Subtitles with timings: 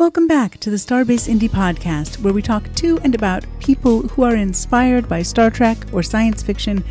[0.00, 4.22] Welcome back to the Starbase Indy Podcast, where we talk to and about people who
[4.22, 6.82] are inspired by Star Trek or science fiction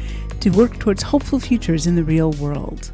[0.42, 2.92] to work towards hopeful futures in the real world.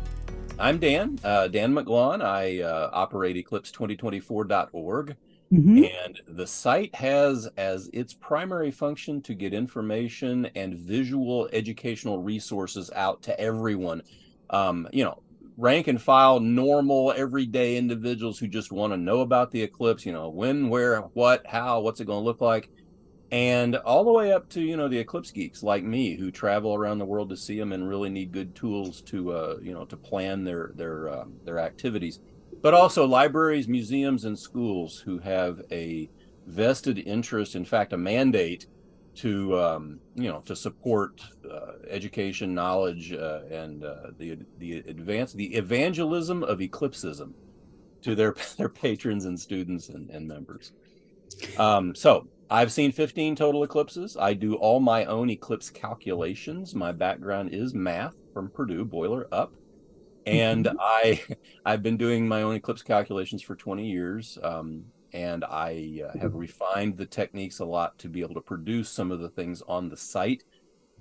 [0.57, 2.23] I'm Dan, uh, Dan McGlaun.
[2.23, 5.17] I uh, operate eclipse2024.org.
[5.51, 5.83] Mm-hmm.
[5.83, 12.89] And the site has as its primary function to get information and visual educational resources
[12.95, 14.01] out to everyone.
[14.49, 15.21] Um, you know,
[15.57, 20.11] rank and file, normal, everyday individuals who just want to know about the eclipse, you
[20.11, 22.69] know, when, where, what, how, what's it going to look like.
[23.31, 26.75] And all the way up to, you know, the eclipse geeks like me who travel
[26.75, 29.85] around the world to see them and really need good tools to, uh, you know,
[29.85, 32.19] to plan their, their, uh, their activities
[32.65, 36.09] but also libraries, museums, and schools who have a
[36.47, 38.65] vested interest, in fact, a mandate
[39.15, 45.33] to um, you know to support uh, education, knowledge, uh, and uh, the the advance
[45.33, 47.33] the evangelism of eclipsism
[48.01, 50.71] to their their patrons and students and, and members.
[51.57, 54.15] Um, so I've seen 15 total eclipses.
[54.15, 56.75] I do all my own eclipse calculations.
[56.75, 59.53] My background is math from Purdue, boiler up
[60.25, 60.77] and mm-hmm.
[60.79, 61.21] I
[61.65, 64.85] I've been doing my own eclipse calculations for 20 years, um,
[65.15, 66.39] and I uh, have mm-hmm.
[66.39, 69.87] refined the techniques a lot to be able to produce some of the things on
[69.87, 70.43] the site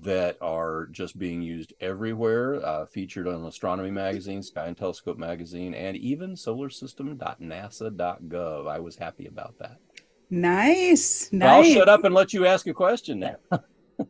[0.01, 5.75] that are just being used everywhere, uh, featured on Astronomy Magazine, Sky and Telescope Magazine,
[5.75, 8.69] and even SolarSystem.nasa.gov.
[8.69, 9.79] I was happy about that.
[10.31, 11.49] Nice, nice.
[11.49, 13.34] I'll shut up and let you ask a question now.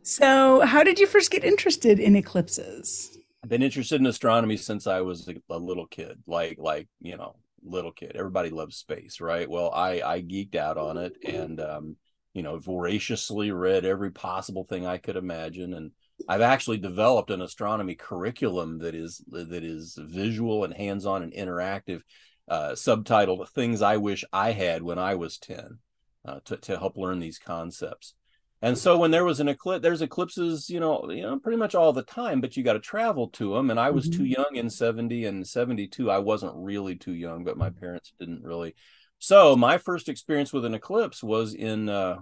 [0.03, 3.17] so, how did you first get interested in eclipses?
[3.43, 7.17] I've been interested in astronomy since I was a, a little kid, like like you
[7.17, 8.13] know, little kid.
[8.15, 9.49] Everybody loves space, right?
[9.49, 11.97] Well, I I geeked out on it and um,
[12.33, 15.91] you know, voraciously read every possible thing I could imagine and
[16.27, 22.01] I've actually developed an astronomy curriculum that is that is visual and hands-on and interactive,
[22.47, 25.79] uh, subtitled "Things I Wish I Had When I Was 10,"
[26.25, 28.13] uh, to to help learn these concepts.
[28.61, 31.75] And so when there was an eclipse, there's eclipses, you know, you know, pretty much
[31.75, 33.69] all the time, but you got to travel to them.
[33.69, 34.19] And I was mm-hmm.
[34.19, 36.09] too young in 70 and 72.
[36.09, 38.75] I wasn't really too young, but my parents didn't really.
[39.19, 42.19] So my first experience with an eclipse was in uh,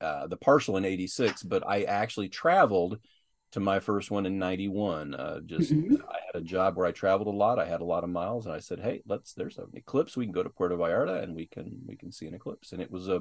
[0.00, 2.98] uh, the partial in 86, but I actually traveled
[3.52, 5.14] to my first one in 91.
[5.14, 5.96] Uh, just mm-hmm.
[6.08, 7.58] I had a job where I traveled a lot.
[7.58, 10.16] I had a lot of miles and I said, Hey, let's, there's an eclipse.
[10.16, 12.72] We can go to Puerto Vallarta and we can, we can see an eclipse.
[12.72, 13.20] And it was a,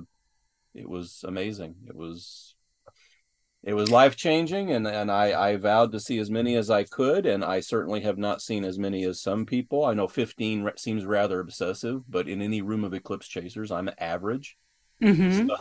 [0.74, 1.76] it was amazing.
[1.88, 2.56] It was
[3.68, 6.86] it was life changing and and I, I vowed to see as many as I
[6.86, 9.84] could and I certainly have not seen as many as some people.
[9.84, 14.58] I know 15 seems rather obsessive, but in any room of eclipse chasers, I'm average.
[15.04, 15.50] Mm-hmm.
[15.50, 15.58] So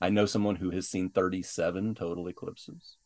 [0.00, 2.96] I know someone who has seen 37 total eclipses.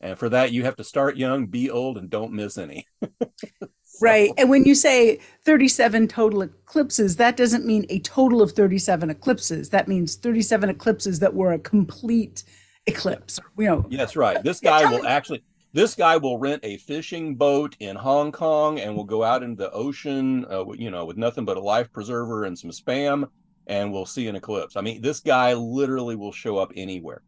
[0.00, 2.88] And for that, you have to start young, be old, and don't miss any.
[3.00, 3.68] so.
[4.00, 4.32] Right.
[4.36, 9.70] And when you say 37 total eclipses, that doesn't mean a total of 37 eclipses.
[9.70, 12.42] That means 37 eclipses that were a complete
[12.86, 13.40] eclipse.
[13.58, 13.86] You know.
[13.90, 14.42] Yes, right.
[14.42, 15.42] This guy will actually.
[15.74, 19.56] This guy will rent a fishing boat in Hong Kong and will go out into
[19.56, 23.26] the ocean, uh, you know, with nothing but a life preserver and some spam,
[23.66, 24.76] and we'll see an eclipse.
[24.76, 27.22] I mean, this guy literally will show up anywhere.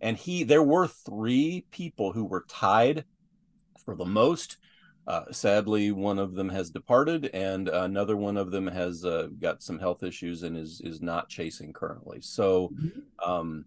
[0.00, 3.04] And he, there were three people who were tied
[3.84, 4.56] for the most.
[5.06, 9.62] Uh, sadly, one of them has departed, and another one of them has uh, got
[9.62, 12.20] some health issues and is is not chasing currently.
[12.20, 13.30] So, mm-hmm.
[13.30, 13.64] um,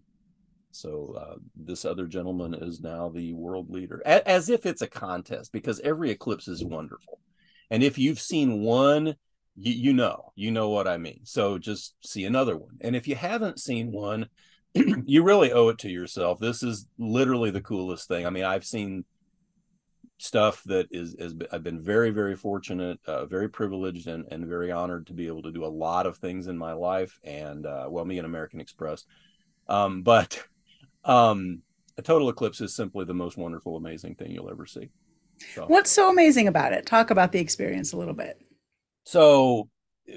[0.76, 4.86] so uh, this other gentleman is now the world leader, a- as if it's a
[4.86, 7.18] contest, because every eclipse is wonderful.
[7.70, 9.16] And if you've seen one,
[9.56, 11.20] you, you know, you know what I mean.
[11.24, 12.76] So just see another one.
[12.80, 14.28] And if you haven't seen one,
[14.74, 16.38] you really owe it to yourself.
[16.38, 18.26] This is literally the coolest thing.
[18.26, 19.04] I mean, I've seen
[20.18, 24.70] stuff that is, is I've been very, very fortunate, uh, very privileged, and, and very
[24.70, 27.18] honored to be able to do a lot of things in my life.
[27.24, 29.04] And uh, well, me and American Express.
[29.68, 30.42] Um, but
[31.06, 31.62] um,
[31.96, 34.90] a total eclipse is simply the most wonderful, amazing thing you'll ever see.
[35.54, 35.66] So.
[35.66, 36.86] What's so amazing about it?
[36.86, 38.40] Talk about the experience a little bit.
[39.04, 39.68] So,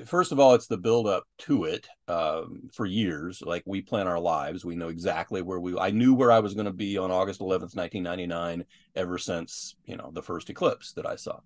[0.06, 3.42] first of all, it's the build up to it um, for years.
[3.46, 5.78] Like we plan our lives, we know exactly where we.
[5.78, 8.66] I knew where I was going to be on August 11th, 1999,
[8.96, 11.40] ever since you know the first eclipse that I saw,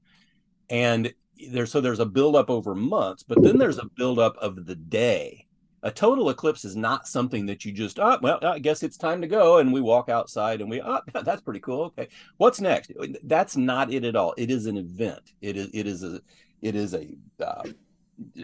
[0.69, 1.13] and
[1.49, 4.65] there's so there's a build up over months, but then there's a build up of
[4.65, 5.47] the day
[5.83, 9.21] a total eclipse is not something that you just oh well i guess it's time
[9.21, 12.07] to go and we walk outside and we oh that's pretty cool okay.
[12.37, 12.91] What's next?
[13.23, 14.33] That's not it at all.
[14.37, 15.31] It is an event.
[15.41, 16.21] It is it is a
[16.61, 17.07] it is a
[17.43, 17.63] uh,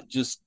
[0.08, 0.42] just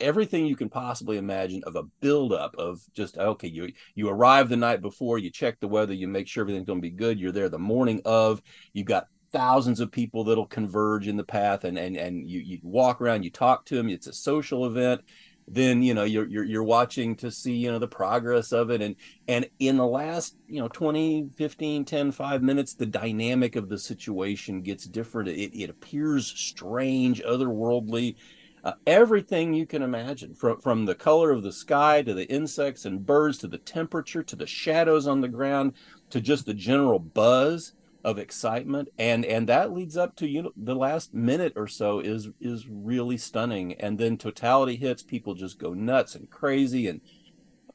[0.00, 4.56] everything you can possibly imagine of a buildup of just okay you you arrive the
[4.56, 7.32] night before you check the weather you make sure everything's going to be good you're
[7.32, 8.42] there the morning of
[8.72, 12.58] you've got thousands of people that'll converge in the path and and and you you
[12.62, 15.00] walk around you talk to them it's a social event
[15.46, 18.80] then you know you're, you're you're watching to see you know the progress of it.
[18.80, 18.96] And
[19.28, 23.78] and in the last you know 20 15 10 5 minutes the dynamic of the
[23.78, 25.28] situation gets different.
[25.28, 28.16] It, it appears strange otherworldly
[28.64, 32.86] uh, everything you can imagine from from the color of the sky to the insects
[32.86, 35.74] and birds to the temperature to the shadows on the ground
[36.08, 37.74] to just the general buzz
[38.04, 42.00] of excitement and and that leads up to you know the last minute or so
[42.00, 43.74] is is really stunning.
[43.80, 47.00] And then totality hits people just go nuts and crazy and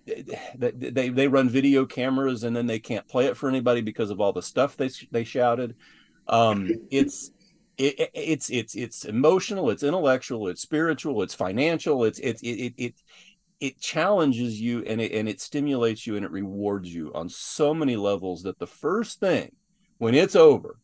[0.05, 4.11] they, they they run video cameras and then they can't play it for anybody because
[4.11, 5.75] of all the stuff they they shouted.
[6.27, 7.31] Um it's
[7.77, 12.73] it, it's it's it's emotional it's intellectual it's spiritual it's financial it's it's it, it,
[12.77, 12.95] it
[13.61, 17.73] it challenges you and it, and it stimulates you and it rewards you on so
[17.73, 19.51] many levels that the first thing
[19.99, 20.79] when it's over.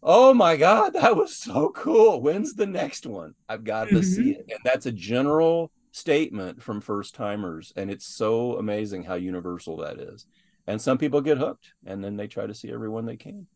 [0.00, 2.22] Oh my God, that was so cool.
[2.22, 3.34] When's the next one?
[3.48, 4.02] I've got to mm-hmm.
[4.02, 4.46] see it.
[4.48, 7.72] And that's a general statement from first timers.
[7.74, 10.24] And it's so amazing how universal that is.
[10.68, 13.48] And some people get hooked and then they try to see everyone they can.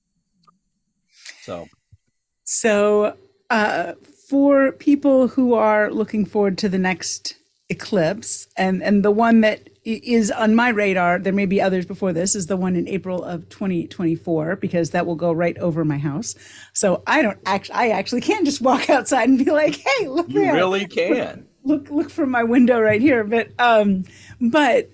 [1.43, 1.69] So,
[2.43, 3.17] so
[3.51, 3.93] uh,
[4.29, 7.37] for people who are looking forward to the next
[7.69, 12.13] eclipse and and the one that is on my radar there may be others before
[12.13, 15.99] this is the one in april of 2024 because that will go right over my
[15.99, 16.35] house
[16.73, 20.29] so i don't actually i actually can just walk outside and be like hey look
[20.29, 20.55] you there.
[20.55, 24.05] really can look look from my window right here but um
[24.41, 24.91] but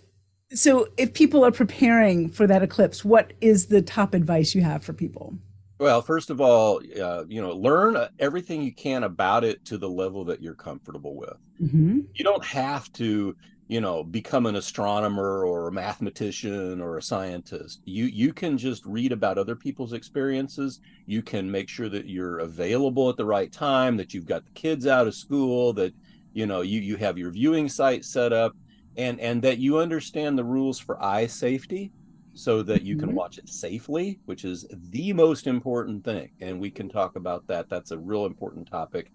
[0.51, 4.83] so if people are preparing for that eclipse what is the top advice you have
[4.83, 5.35] for people
[5.79, 9.89] well, first of all, uh, you know, learn everything you can about it to the
[9.89, 11.37] level that you're comfortable with.
[11.63, 12.01] Mm-hmm.
[12.15, 13.37] You don't have to,
[13.69, 17.83] you know, become an astronomer or a mathematician or a scientist.
[17.85, 20.81] You you can just read about other people's experiences.
[21.05, 24.53] You can make sure that you're available at the right time, that you've got the
[24.53, 25.93] kids out of school, that
[26.33, 28.57] you know you you have your viewing site set up,
[28.97, 31.93] and and that you understand the rules for eye safety
[32.33, 33.19] so that you can mm-hmm.
[33.19, 36.31] watch it safely, which is the most important thing.
[36.41, 37.69] And we can talk about that.
[37.69, 39.11] That's a real important topic.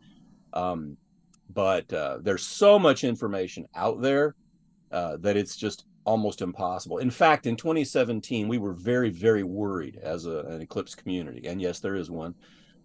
[0.51, 0.97] Um,
[1.49, 4.35] but uh, there's so much information out there
[4.93, 6.99] uh, that it's just almost impossible.
[6.99, 11.47] In fact, in 2017, we were very, very worried as a, an eclipse community.
[11.47, 12.35] And yes, there is one.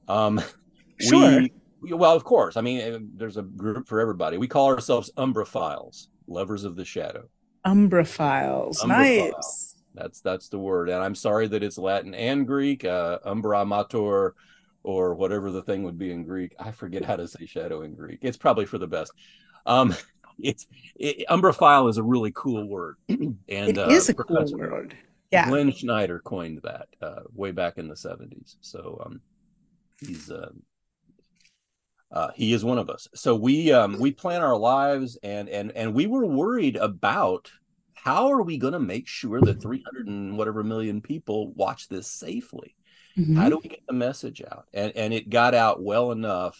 [0.09, 0.41] Um,
[1.01, 1.43] sure.
[1.83, 2.57] We, well, of course.
[2.57, 4.39] I mean, eh, there's a group for everybody.
[4.39, 7.29] We call ourselves Umbraphiles, lovers of the shadow.
[7.67, 8.87] Umbraphiles.
[8.87, 9.77] Nice.
[9.95, 10.89] That's that's the word.
[10.89, 14.35] And I'm sorry that it's Latin and Greek, uh, umbra mator,
[14.85, 16.55] or whatever the thing would be in Greek.
[16.59, 18.21] I forget how to say shadow in Greek.
[18.23, 19.13] It's probably for the best.
[19.67, 19.95] Um,
[20.39, 24.97] it's it, umbraphile is a really cool word, and it uh, is a cool word.
[25.31, 28.57] Yeah, Glenn Schneider coined that uh, way back in the '70s.
[28.61, 29.21] So um,
[30.01, 30.51] he's uh,
[32.11, 33.09] uh, he is one of us.
[33.15, 37.51] So we um, we plan our lives, and and and we were worried about
[37.95, 42.09] how are we going to make sure that 300 and whatever million people watch this
[42.11, 42.77] safely?
[43.19, 43.37] Mm-hmm.
[43.37, 44.67] How do we get the message out?
[44.73, 46.59] And and it got out well enough.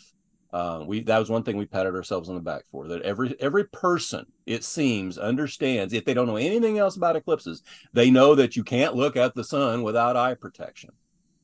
[0.51, 2.89] Uh, we that was one thing we patted ourselves on the back for.
[2.89, 7.63] That every every person it seems understands if they don't know anything else about eclipses,
[7.93, 10.91] they know that you can't look at the sun without eye protection,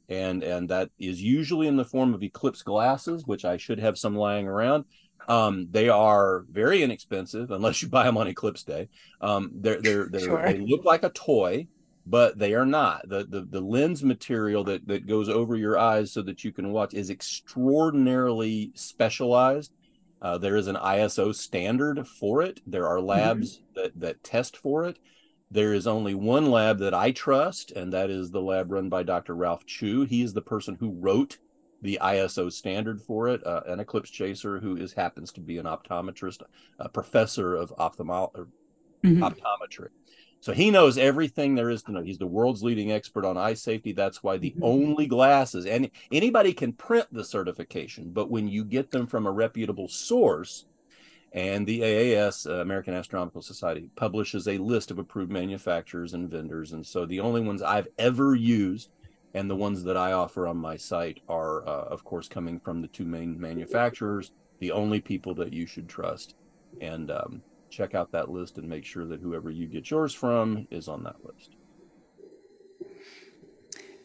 [0.09, 3.99] and and that is usually in the form of eclipse glasses, which I should have
[3.99, 4.87] some lying around.
[5.29, 8.89] Um, they are very inexpensive unless you buy them on Eclipse Day.
[9.21, 10.43] Um, they're they're, they're sure.
[10.43, 11.67] they look like a toy,
[12.07, 13.09] but they are not.
[13.09, 16.73] The, the the lens material that that goes over your eyes so that you can
[16.73, 19.73] watch is extraordinarily specialized.
[20.21, 22.61] Uh, there is an ISO standard for it.
[22.67, 23.07] There are mm-hmm.
[23.07, 23.65] labs mm-hmm.
[23.75, 24.99] that that test for it.
[25.51, 29.03] There is only one lab that I trust, and that is the lab run by
[29.03, 29.35] Dr.
[29.37, 30.05] Ralph Chou.
[30.05, 31.39] He is the person who wrote
[31.81, 33.47] the ISO standard for it.
[33.47, 36.43] Uh, an eclipse chaser who is happens to be an optometrist,
[36.79, 38.33] a professor of ophthalmo-
[39.05, 39.23] mm-hmm.
[39.23, 39.89] optometry.
[40.45, 42.03] So he knows everything there is to know.
[42.03, 43.93] He's the world's leading expert on eye safety.
[43.93, 44.63] That's why the mm-hmm.
[44.63, 49.31] only glasses and anybody can print the certification, but when you get them from a
[49.31, 50.67] reputable source,
[51.33, 56.75] and the AAS, uh, American Astronomical Society, publishes a list of approved manufacturers and vendors.
[56.75, 58.91] And so the only ones I've ever used
[59.33, 62.83] and the ones that I offer on my site are, uh, of course, coming from
[62.83, 66.35] the two main manufacturers, the only people that you should trust.
[66.83, 67.41] And um,
[67.75, 71.03] check out that list and make sure that whoever you get yours from is on
[71.05, 71.57] that list.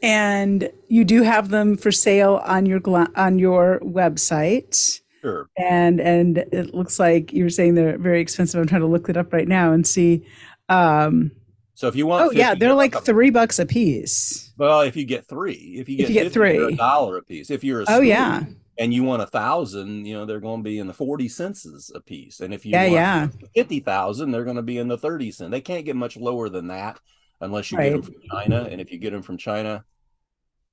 [0.02, 2.82] And you do have them for sale on your
[3.16, 5.02] on your website.
[5.22, 5.50] Sure.
[5.58, 8.62] And and it looks like you're saying they're very expensive.
[8.62, 10.26] I'm trying to look it up right now and see.
[10.70, 11.32] Um,
[11.74, 14.54] so if you want, oh yeah, they're like three bucks a piece.
[14.58, 17.24] Well, if you get three, if you get, if you get three, a dollar a
[17.24, 17.50] piece.
[17.50, 18.44] If you're a oh yeah,
[18.80, 21.92] and you want a thousand, you know, they're going to be in the 40 cents
[21.94, 22.40] a piece.
[22.40, 23.28] And if you yeah, yeah.
[23.54, 25.52] 50,000, they're going to be in the 30 cent.
[25.52, 26.98] They can't get much lower than that
[27.42, 27.92] unless you right.
[27.92, 28.64] get them from China.
[28.72, 29.84] And if you get them from China,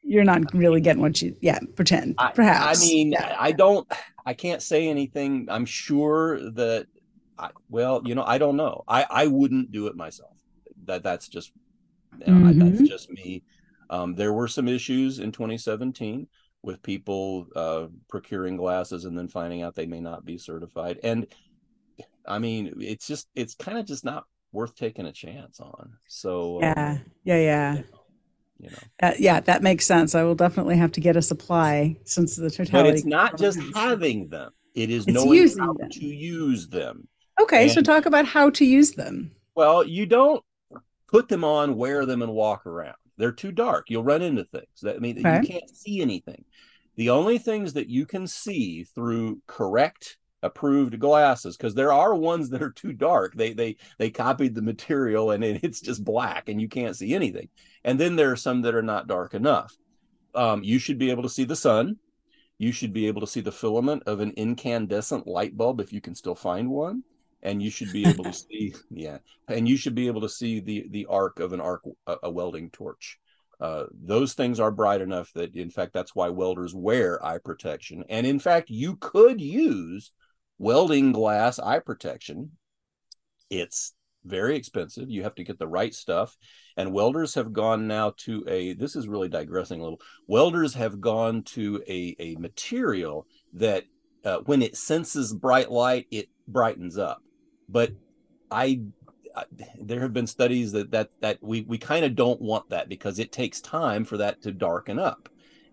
[0.02, 2.80] you're not really getting what you, yeah, pretend, perhaps.
[2.80, 3.36] I, I mean, yeah.
[3.40, 3.90] I don't,
[4.24, 5.48] I can't say anything.
[5.50, 6.86] I'm sure that,
[7.36, 8.84] I, well, you know, I don't know.
[8.86, 10.36] I, I wouldn't do it myself.
[10.84, 11.50] That that's just,
[12.24, 12.62] you know, mm-hmm.
[12.62, 13.42] I, that's just me.
[13.90, 16.28] Um, there were some issues in 2017
[16.62, 20.98] with people uh, procuring glasses and then finding out they may not be certified.
[21.02, 21.26] And
[22.26, 25.92] I mean, it's just it's kind of just not worth taking a chance on.
[26.08, 27.82] So yeah, um, yeah, yeah.
[28.58, 30.14] You know, uh, yeah, that makes sense.
[30.14, 32.90] I will definitely have to get a supply since the totality.
[32.90, 35.90] But it's not just having them; it is it's knowing how them.
[35.90, 37.06] to use them.
[37.40, 39.32] Okay, and, so talk about how to use them.
[39.54, 40.42] Well, you don't
[41.06, 42.96] put them on, wear them, and walk around.
[43.16, 43.88] They're too dark.
[43.88, 44.80] You'll run into things.
[44.82, 45.40] That I mean, okay.
[45.40, 46.44] you can't see anything.
[46.96, 52.50] The only things that you can see through correct approved glasses because there are ones
[52.50, 56.60] that are too dark they they they copied the material and it's just black and
[56.60, 57.48] you can't see anything
[57.84, 59.74] and then there are some that are not dark enough
[60.34, 61.96] um, you should be able to see the sun
[62.58, 66.02] you should be able to see the filament of an incandescent light bulb if you
[66.02, 67.02] can still find one
[67.46, 70.60] and you should be able to see yeah and you should be able to see
[70.60, 73.18] the the arc of an arc a, a welding torch.
[73.58, 78.04] Uh, those things are bright enough that in fact that's why welders wear eye protection.
[78.10, 80.12] And in fact you could use
[80.58, 82.52] welding glass eye protection.
[83.48, 85.08] It's very expensive.
[85.08, 86.36] You have to get the right stuff.
[86.76, 90.00] And welders have gone now to a this is really digressing a little.
[90.26, 93.84] Welders have gone to a, a material that
[94.24, 97.22] uh, when it senses bright light it brightens up
[97.68, 97.92] but
[98.50, 98.80] I,
[99.34, 99.44] I
[99.80, 103.18] there have been studies that that that we we kind of don't want that because
[103.18, 105.28] it takes time for that to darken up.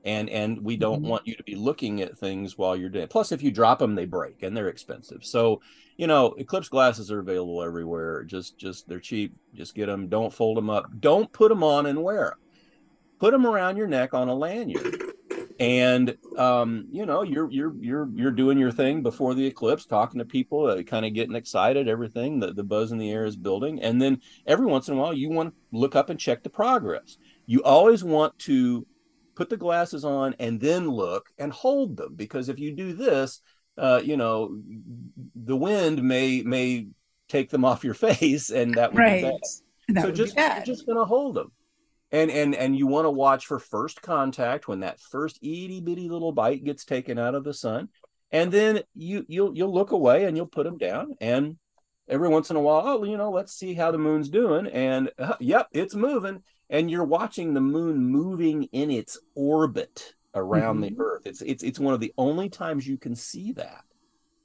[0.06, 1.10] And and we don't mm-hmm.
[1.10, 3.10] want you to be looking at things while you're doing it.
[3.10, 5.24] plus if you drop them they break and they're expensive.
[5.24, 5.62] So
[5.96, 8.24] you know eclipse glasses are available everywhere.
[8.24, 9.34] Just just they're cheap.
[9.54, 10.88] Just get them don't fold them up.
[11.00, 12.40] Don't put them on and wear them
[13.24, 15.13] put them around your neck on a lanyard
[15.64, 20.20] and um, you know you're you're you're you're doing your thing before the eclipse talking
[20.20, 23.38] to people uh, kind of getting excited everything the, the buzz in the air is
[23.38, 26.44] building and then every once in a while you want to look up and check
[26.44, 28.86] the progress you always want to
[29.36, 33.40] put the glasses on and then look and hold them because if you do this
[33.78, 34.60] uh, you know
[35.34, 36.88] the wind may may
[37.30, 39.24] take them off your face and that would right.
[39.24, 39.40] be bad
[39.96, 40.68] that so just be bad.
[40.68, 41.54] you're just gonna hold them
[42.14, 46.08] and and and you want to watch for first contact when that first itty bitty
[46.08, 47.90] little bite gets taken out of the sun.
[48.32, 51.16] And then you you'll you'll look away and you'll put them down.
[51.20, 51.58] And
[52.08, 54.68] every once in a while oh you know let's see how the moon's doing.
[54.68, 56.44] And uh, yep it's moving.
[56.70, 60.96] And you're watching the moon moving in its orbit around mm-hmm.
[60.96, 61.26] the earth.
[61.26, 63.84] It's it's it's one of the only times you can see that.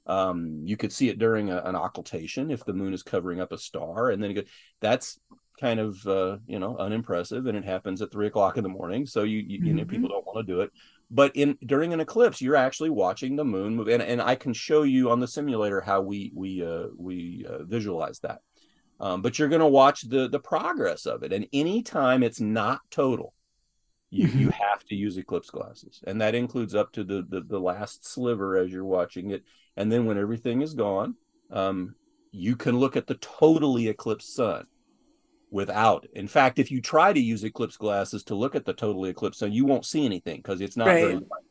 [0.07, 3.51] Um, you could see it during a, an occultation if the moon is covering up
[3.51, 4.41] a star and then go,
[4.81, 5.19] that's
[5.59, 9.05] kind of uh, you know unimpressive and it happens at three o'clock in the morning
[9.05, 9.67] so you you, mm-hmm.
[9.67, 10.15] you know people mm-hmm.
[10.15, 10.71] don't want to do it
[11.11, 14.53] but in during an eclipse you're actually watching the moon move and, and i can
[14.53, 18.39] show you on the simulator how we we uh, we uh, visualize that
[19.01, 22.81] um, but you're going to watch the the progress of it and anytime it's not
[22.89, 23.33] total
[24.11, 24.39] you, mm-hmm.
[24.39, 28.07] you have to use eclipse glasses and that includes up to the, the the last
[28.07, 29.43] sliver as you're watching it
[29.77, 31.15] and then when everything is gone
[31.51, 31.95] um,
[32.31, 34.65] you can look at the totally eclipsed sun
[35.51, 36.05] without.
[36.13, 39.39] In fact, if you try to use eclipse glasses to look at the totally eclipsed
[39.39, 41.01] sun, you won't see anything because it's not right.
[41.01, 41.43] very bright.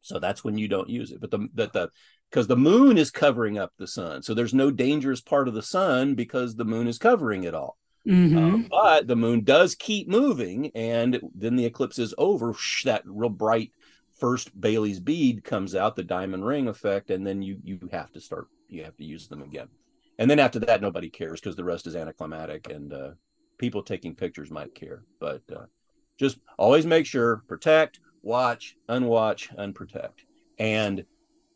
[0.00, 1.20] So that's when you don't use it.
[1.20, 1.90] But the that the
[2.30, 5.62] because the moon is covering up the sun, so there's no dangerous part of the
[5.62, 7.76] sun because the moon is covering it all.
[8.08, 8.38] Mm-hmm.
[8.38, 12.48] Um, but the moon does keep moving, and then the eclipse is over.
[12.48, 13.72] Whoosh, that real bright
[14.18, 18.20] first Baily's bead comes out, the diamond ring effect, and then you you have to
[18.20, 18.46] start.
[18.68, 19.68] You have to use them again
[20.20, 23.10] and then after that nobody cares because the rest is anticlimactic and uh,
[23.58, 25.64] people taking pictures might care but uh,
[26.16, 30.24] just always make sure protect watch unwatch unprotect.
[30.58, 31.04] And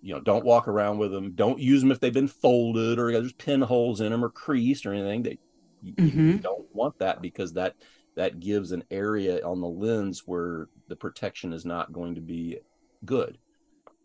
[0.01, 3.11] you know don't walk around with them don't use them if they've been folded or
[3.13, 5.39] there's pinholes in them or creased or anything that
[5.83, 6.31] you, mm-hmm.
[6.33, 7.75] you don't want that because that
[8.17, 12.59] that gives an area on the lens where the protection is not going to be
[13.05, 13.39] good.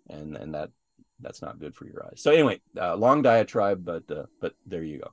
[0.09, 0.71] And and that
[1.21, 2.21] that's not good for your eyes.
[2.21, 5.11] So anyway, uh, long diatribe, but uh, but there you go.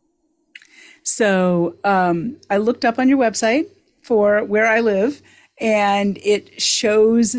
[1.03, 3.67] So um, I looked up on your website
[4.03, 5.23] for where I live,
[5.61, 7.37] and it shows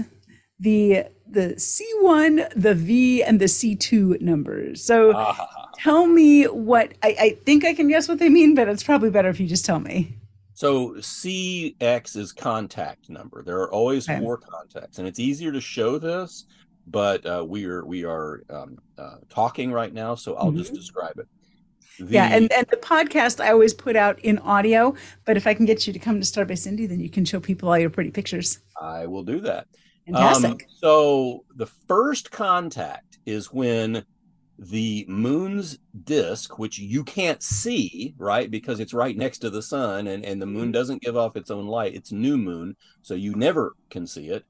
[0.59, 4.83] the the C1, the V, and the C2 numbers.
[4.83, 5.69] So ah.
[5.77, 9.09] tell me what I, I think I can guess what they mean, but it's probably
[9.09, 10.17] better if you just tell me.
[10.53, 13.43] So CX is contact number.
[13.43, 14.19] There are always okay.
[14.19, 16.45] four contacts, and it's easier to show this
[16.87, 20.57] but uh, we are we are um, uh, talking right now, so I'll mm-hmm.
[20.57, 21.27] just describe it.
[21.99, 25.53] The, yeah, and, and the podcast I always put out in audio, but if I
[25.53, 27.89] can get you to come to Starbase Indy, then you can show people all your
[27.89, 28.59] pretty pictures.
[28.79, 29.67] I will do that.
[30.05, 30.51] Fantastic.
[30.51, 34.05] Um, so the first contact is when
[34.59, 40.07] the moon's disk, which you can't see, right, because it's right next to the sun
[40.07, 40.71] and, and the moon mm-hmm.
[40.71, 41.95] doesn't give off its own light.
[41.95, 44.45] It's new moon, so you never can see it.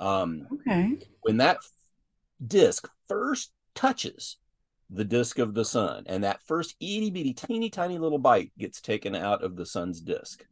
[0.00, 0.98] Um, okay.
[1.20, 1.58] When that
[2.46, 4.38] disk first touches
[4.90, 8.80] the disk of the sun, and that first itty bitty, teeny tiny little bite gets
[8.80, 10.44] taken out of the sun's disk.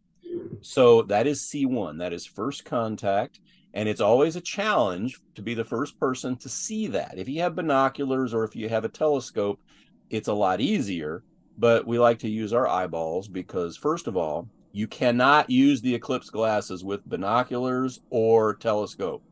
[0.62, 3.40] So that is C1, that is first contact.
[3.72, 7.18] And it's always a challenge to be the first person to see that.
[7.18, 9.60] If you have binoculars or if you have a telescope,
[10.08, 11.22] it's a lot easier.
[11.56, 15.94] But we like to use our eyeballs because, first of all, you cannot use the
[15.94, 19.22] eclipse glasses with binoculars or telescope.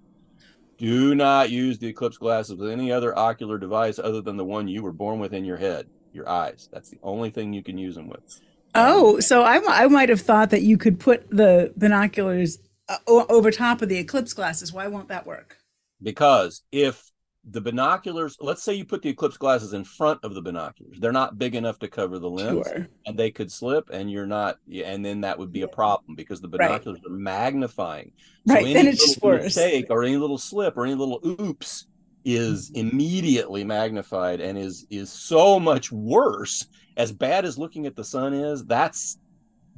[0.78, 4.68] Do not use the eclipse glasses with any other ocular device other than the one
[4.68, 6.68] you were born with in your head, your eyes.
[6.72, 8.40] That's the only thing you can use them with.
[8.74, 12.58] Oh, so I, I might have thought that you could put the binoculars
[12.88, 14.72] uh, over top of the eclipse glasses.
[14.72, 15.56] Why won't that work?
[16.00, 17.10] Because if
[17.44, 21.12] the binoculars, let's say you put the eclipse glasses in front of the binoculars, they're
[21.12, 22.88] not big enough to cover the lens sure.
[23.06, 26.40] and they could slip and you're not, and then that would be a problem because
[26.40, 27.12] the binoculars right.
[27.12, 28.12] are magnifying.
[28.46, 28.74] So right.
[28.74, 29.44] then it's just worse.
[29.44, 31.86] Mistake or any little slip or any little oops
[32.24, 36.66] is immediately magnified and is is so much worse
[36.96, 39.18] as bad as looking at the sun is that's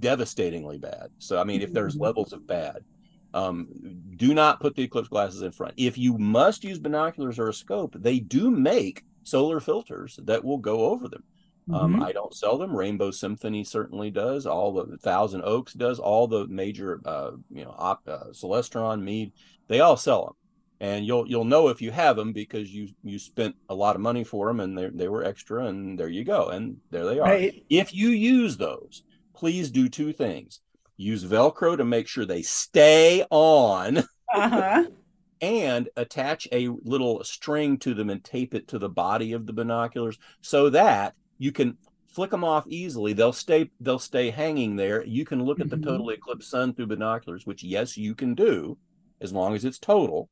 [0.01, 2.05] devastatingly bad so i mean if there's mm-hmm.
[2.05, 2.83] levels of bad
[3.33, 3.69] um,
[4.17, 5.75] do not put the eclipse glasses in front.
[5.77, 10.59] If you must use binoculars or a scope, they do make solar filters that will
[10.59, 11.25] go over them.
[11.73, 12.03] Um, mm-hmm.
[12.03, 12.75] I don't sell them.
[12.75, 14.47] Rainbow Symphony certainly does.
[14.47, 16.01] All the Thousand Oaks does.
[16.01, 19.33] All the major, uh, you know, op, uh, Celestron, Meade,
[19.69, 20.35] they all sell them,
[20.81, 24.03] and you'll you'll know if you have them because you you spent a lot of
[24.03, 27.21] money for them and they they were extra, and there you go, and there they
[27.21, 27.29] are.
[27.29, 27.65] Right.
[27.71, 30.61] If you use those, please do two things
[31.01, 33.99] use Velcro to make sure they stay on.
[34.33, 34.85] Uh-huh.
[35.43, 39.53] and attach a little string to them and tape it to the body of the
[39.55, 45.03] binoculars so that you can flick them off easily they'll stay they'll stay hanging there
[45.07, 45.89] you can look at the mm-hmm.
[45.89, 48.77] total eclipse sun through binoculars which yes you can do
[49.23, 50.29] as long as it's total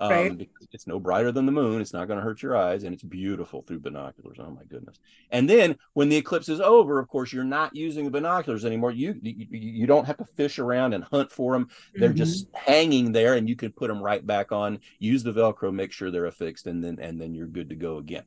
[0.00, 0.38] um, right.
[0.38, 1.80] because it's no brighter than the moon.
[1.80, 4.38] It's not going to hurt your eyes, and it's beautiful through binoculars.
[4.40, 4.98] Oh my goodness!
[5.30, 8.92] And then when the eclipse is over, of course, you're not using the binoculars anymore.
[8.92, 11.68] You you, you don't have to fish around and hunt for them.
[11.94, 12.18] They're mm-hmm.
[12.18, 14.78] just hanging there, and you can put them right back on.
[15.00, 17.98] Use the Velcro, make sure they're affixed, and then and then you're good to go
[17.98, 18.24] again.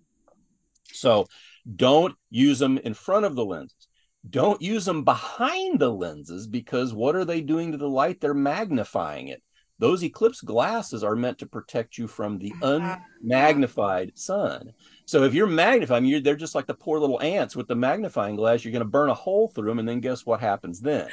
[0.92, 1.28] So
[1.74, 3.88] don't use them in front of the lenses.
[4.30, 8.22] Don't use them behind the lenses because what are they doing to the light?
[8.22, 9.42] They're magnifying it.
[9.82, 14.74] Those eclipse glasses are meant to protect you from the unmagnified sun.
[15.06, 18.36] So if you're magnifying, you're, they're just like the poor little ants with the magnifying
[18.36, 18.64] glass.
[18.64, 21.10] You're going to burn a hole through them, and then guess what happens then?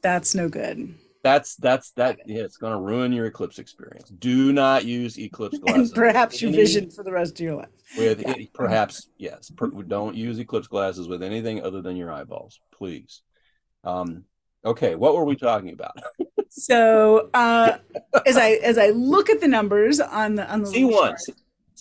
[0.00, 0.94] That's no good.
[1.24, 2.20] That's that's that.
[2.24, 4.08] Yeah, it's going to ruin your eclipse experience.
[4.10, 5.90] Do not use eclipse glasses.
[5.90, 7.68] and perhaps your vision for the rest of your life.
[7.96, 8.30] With yeah.
[8.30, 13.22] it, perhaps yes, per, don't use eclipse glasses with anything other than your eyeballs, please.
[13.82, 14.22] Um,
[14.64, 15.96] okay, what were we talking about?
[16.50, 17.78] So uh,
[18.26, 21.14] as I as I look at the numbers on the on the C one,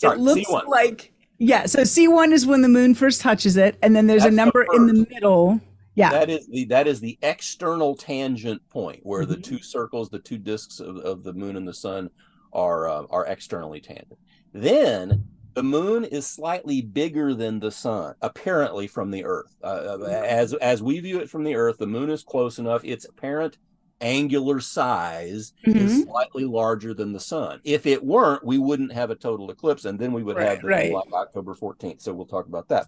[0.03, 0.67] it looks C1.
[0.67, 1.65] like yeah.
[1.65, 4.35] So C one is when the moon first touches it, and then there's That's a
[4.35, 5.59] number the in the middle.
[5.95, 9.31] Yeah, that is the that is the external tangent point where mm-hmm.
[9.31, 12.09] the two circles, the two disks of, of the moon and the sun
[12.53, 14.19] are uh, are externally tangent.
[14.53, 19.57] Then the moon is slightly bigger than the sun, apparently from the Earth.
[19.63, 20.11] Uh, uh mm-hmm.
[20.11, 22.85] as as we view it from the Earth, the moon is close enough.
[22.85, 23.57] Its apparent
[23.99, 25.79] angular size mm-hmm.
[25.79, 27.59] is slightly larger than the sun.
[27.63, 30.61] If it weren't, we wouldn't have a total eclipse, and then we would right, have
[30.61, 30.93] the right.
[30.93, 32.03] October 14th.
[32.03, 32.85] So we'll talk about that.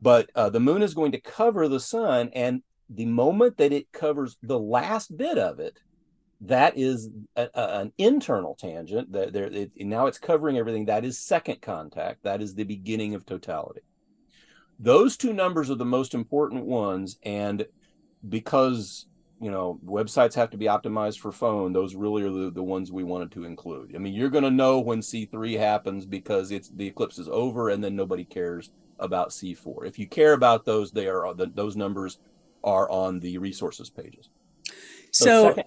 [0.00, 3.92] But uh, the moon is going to cover the sun, and the moment that it
[3.92, 5.78] covers the last bit of it,
[6.42, 9.12] that is a, a, an internal tangent.
[9.12, 10.86] That there, it, now it's covering everything.
[10.86, 12.24] That is second contact.
[12.24, 13.80] That is the beginning of totality.
[14.78, 17.66] Those two numbers are the most important ones, and
[18.28, 19.06] because
[19.40, 22.92] you know websites have to be optimized for phone those really are the, the ones
[22.92, 26.68] we wanted to include i mean you're going to know when c3 happens because it's
[26.68, 30.92] the eclipse is over and then nobody cares about c4 if you care about those
[30.92, 32.20] they are the, those numbers
[32.62, 34.30] are on the resources pages
[35.10, 35.64] so, so second,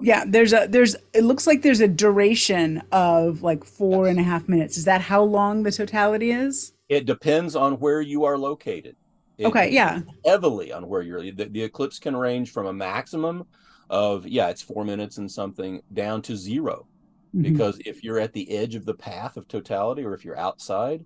[0.00, 4.22] yeah there's a there's it looks like there's a duration of like four and a
[4.22, 8.36] half minutes is that how long the totality is it depends on where you are
[8.36, 8.96] located
[9.38, 10.00] it okay, yeah.
[10.24, 11.20] Heavily on where you're.
[11.20, 13.46] The, the eclipse can range from a maximum
[13.90, 16.86] of yeah, it's four minutes and something down to zero.
[17.34, 17.42] mm-hmm.
[17.42, 21.04] because if you're at the edge of the path of totality or if you're outside,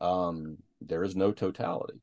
[0.00, 2.00] um, there is no totality.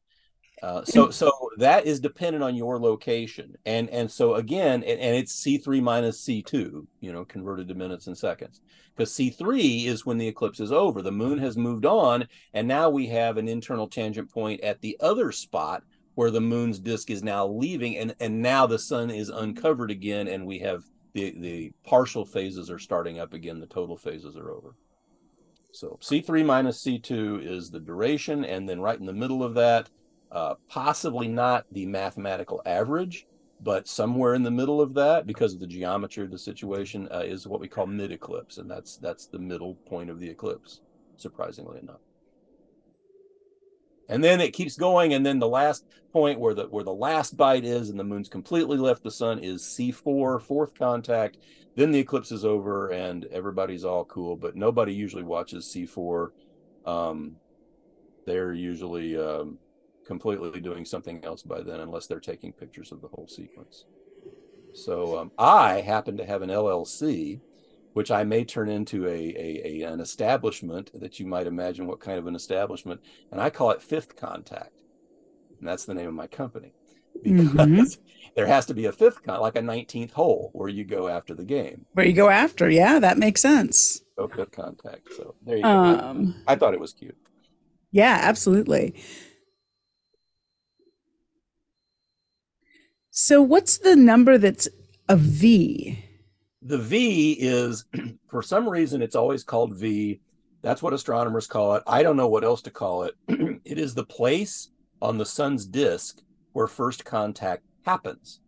[0.63, 3.53] Uh, so so that is dependent on your location.
[3.65, 8.07] And and so again and, and, it's c3 minus c2 you know converted to minutes
[8.07, 8.61] and seconds.
[8.95, 11.01] Because c3 is when the eclipse is over.
[11.01, 14.95] The moon has moved on and now we have an internal tangent point at the
[15.01, 15.83] other spot
[16.15, 20.29] where the moon's disk is now leaving and and now the sun is uncovered again
[20.29, 23.59] and we have the the partial phases are starting up again.
[23.59, 24.75] The total phases are over.
[25.73, 29.89] So c3 minus c2 is the duration and then right in the middle of that
[30.33, 33.27] uh, possibly not the mathematical average,
[33.61, 37.19] but somewhere in the middle of that, because of the geometry of the situation, uh,
[37.19, 40.81] is what we call mid eclipse, and that's that's the middle point of the eclipse,
[41.17, 42.01] surprisingly enough.
[44.09, 47.37] And then it keeps going, and then the last point where the where the last
[47.37, 51.37] bite is, and the moon's completely left the sun, is C4, fourth contact.
[51.75, 56.29] Then the eclipse is over, and everybody's all cool, but nobody usually watches C4.
[56.85, 57.37] Um,
[58.25, 59.57] they're usually um,
[60.05, 63.85] completely doing something else by then unless they're taking pictures of the whole sequence.
[64.73, 67.39] So um, I happen to have an LLC,
[67.93, 71.99] which I may turn into a, a, a, an establishment that you might imagine what
[71.99, 74.81] kind of an establishment, and I call it Fifth Contact,
[75.59, 76.73] and that's the name of my company
[77.21, 77.83] because mm-hmm.
[78.35, 81.33] there has to be a fifth con, like a nineteenth hole where you go after
[81.33, 81.85] the game.
[81.93, 84.01] Where you go after, yeah, that makes sense.
[84.17, 85.13] So fifth contact.
[85.15, 86.33] So there you um, go.
[86.47, 87.17] I thought it was cute.
[87.91, 88.95] Yeah, absolutely.
[93.15, 94.67] So what's the number that's
[95.07, 96.03] a V?
[96.63, 97.85] The V is,
[98.27, 100.19] for some reason, it's always called V.
[100.63, 101.83] That's what astronomers call it.
[101.85, 103.13] I don't know what else to call it.
[103.65, 106.23] it is the place on the sun's disk
[106.53, 108.39] where first contact happens.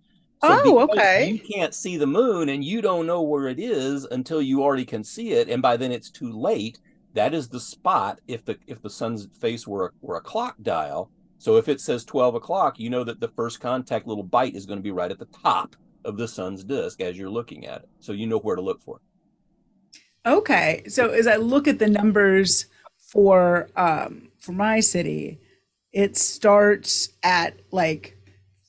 [0.43, 1.29] So oh, okay.
[1.29, 4.85] You can't see the moon and you don't know where it is until you already
[4.85, 5.47] can see it.
[5.47, 6.79] And by then it's too late.
[7.13, 10.55] That is the spot if the if the sun's face were a, were a clock
[10.63, 11.11] dial,
[11.45, 14.65] so if it says 12 o'clock, you know that the first contact little bite is
[14.65, 17.83] going to be right at the top of the sun's disk as you're looking at
[17.83, 17.89] it.
[17.99, 20.27] So you know where to look for it.
[20.27, 20.81] Okay.
[20.87, 22.65] So as I look at the numbers
[22.97, 25.39] for um, for my city,
[25.93, 28.17] it starts at like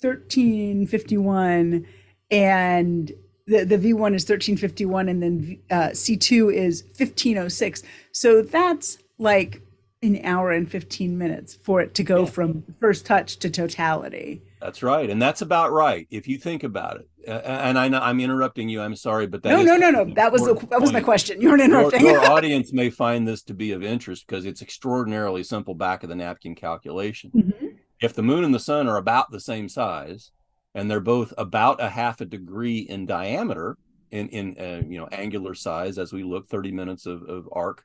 [0.02, 1.86] 1351
[2.30, 3.10] and
[3.46, 7.84] the, the V1 is 1351 and then uh, C2 is 1506.
[8.12, 9.62] So that's like
[10.02, 12.30] an hour and 15 minutes for it to go yeah.
[12.30, 14.42] from first touch to totality.
[14.60, 15.08] That's right.
[15.08, 16.06] And that's about right.
[16.10, 17.08] If you think about it.
[17.28, 18.80] Uh, and I know I'm interrupting you.
[18.80, 20.14] I'm sorry, but that no, no, no, no.
[20.14, 21.40] That was the, that was my question.
[21.40, 22.02] You weren't interrupting.
[22.02, 26.02] Your, your audience may find this to be of interest because it's extraordinarily simple back
[26.02, 27.32] of the napkin calculation.
[27.34, 27.66] Mm-hmm.
[28.00, 30.30] If the moon and the sun are about the same size,
[30.74, 33.76] and they're both about a half a degree in diameter,
[34.12, 37.84] in in uh, you know angular size, as we look 30 minutes of, of arc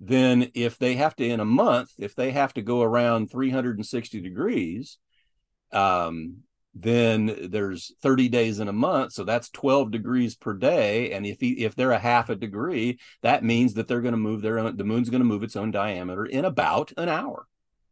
[0.00, 4.20] then if they have to in a month if they have to go around 360
[4.20, 4.98] degrees
[5.72, 9.12] um, then there's 30 days in a month.
[9.12, 11.12] So that's 12 degrees per day.
[11.12, 14.18] And if he, if they're a half a degree that means that they're going to
[14.18, 17.46] move their own the moon's going to move its own diameter in about an hour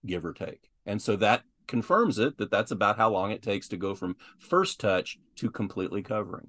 [0.04, 0.68] give or take.
[0.84, 4.16] And so that confirms it that that's about how long it takes to go from
[4.38, 6.48] first touch to completely covering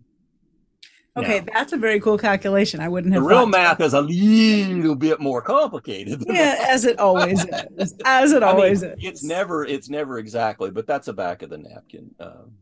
[1.15, 2.80] Okay, now, that's a very cool calculation.
[2.80, 3.21] I wouldn't have.
[3.21, 6.23] The real math is a little bit more complicated.
[6.28, 7.45] Yeah, as it always
[7.78, 7.93] is.
[8.06, 8.97] As it always mean, is.
[9.02, 9.63] It's never.
[9.63, 12.15] It's never exactly, but that's a back of the napkin.
[12.19, 12.54] Um,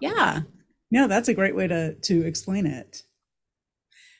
[0.00, 0.40] yeah,
[0.90, 3.02] no, that's a great way to to explain it.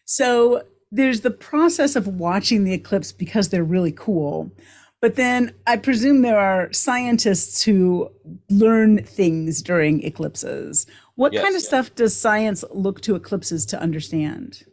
[0.04, 4.52] So there's the process of watching the eclipse because they're really cool.
[5.00, 8.12] But then I presume there are scientists who
[8.48, 13.80] learn things during eclipses what yes, kind of stuff does science look to eclipses to
[13.80, 14.64] understand?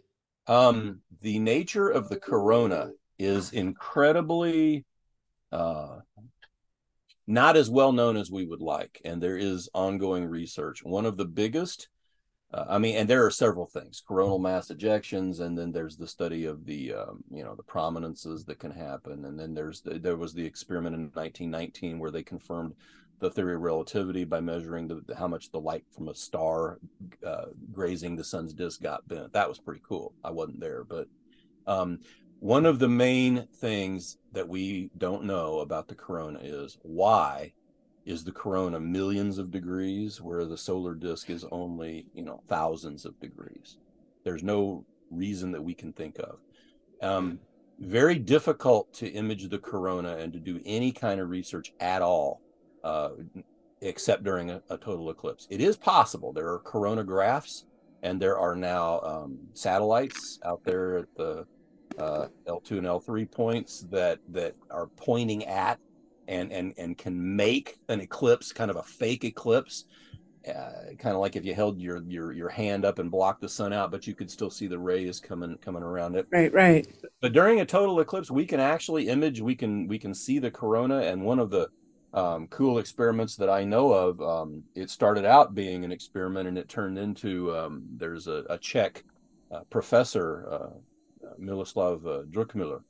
[0.47, 4.85] Um, the nature of the corona is incredibly
[5.51, 5.99] uh,
[7.27, 10.83] not as well known as we would like, and there is ongoing research.
[10.83, 11.89] One of the biggest,
[12.51, 16.07] uh, I mean, and there are several things: coronal mass ejections, and then there's the
[16.07, 19.99] study of the, um, you know, the prominences that can happen, and then there's the,
[19.99, 22.73] there was the experiment in 1919 where they confirmed
[23.19, 26.79] the theory of relativity by measuring the, how much the light from a star
[27.25, 29.33] uh, grazing the sun's disk got bent.
[29.33, 30.13] That was pretty cool.
[30.23, 31.07] I wasn't there, but
[31.67, 31.99] um,
[32.39, 37.51] one of the main things that we don't know about the corona is why
[38.05, 43.05] is the corona millions of degrees where the solar disk is only you know thousands
[43.05, 43.77] of degrees
[44.23, 46.39] there's no reason that we can think of
[47.01, 47.39] um,
[47.79, 52.41] very difficult to image the corona and to do any kind of research at all
[52.83, 53.09] uh,
[53.81, 55.47] except during a, a, total eclipse.
[55.49, 56.33] It is possible.
[56.33, 57.63] There are coronagraphs
[58.03, 61.45] and there are now um, satellites out there at the
[61.97, 65.79] uh, L2 and L3 points that that are pointing at
[66.27, 69.85] and and and can make an eclipse, kind of a fake eclipse,
[70.47, 73.49] uh, kind of like if you held your your your hand up and blocked the
[73.49, 76.27] sun out, but you could still see the rays coming coming around it.
[76.31, 76.87] Right, right.
[77.21, 79.41] But during a total eclipse, we can actually image.
[79.41, 81.69] We can we can see the corona, and one of the
[82.13, 84.21] um, cool experiments that I know of.
[84.21, 88.57] Um, it started out being an experiment, and it turned into um, there's a, a
[88.57, 89.03] Czech
[89.51, 92.81] uh, professor, uh, Miloslav uh, Druckmüller,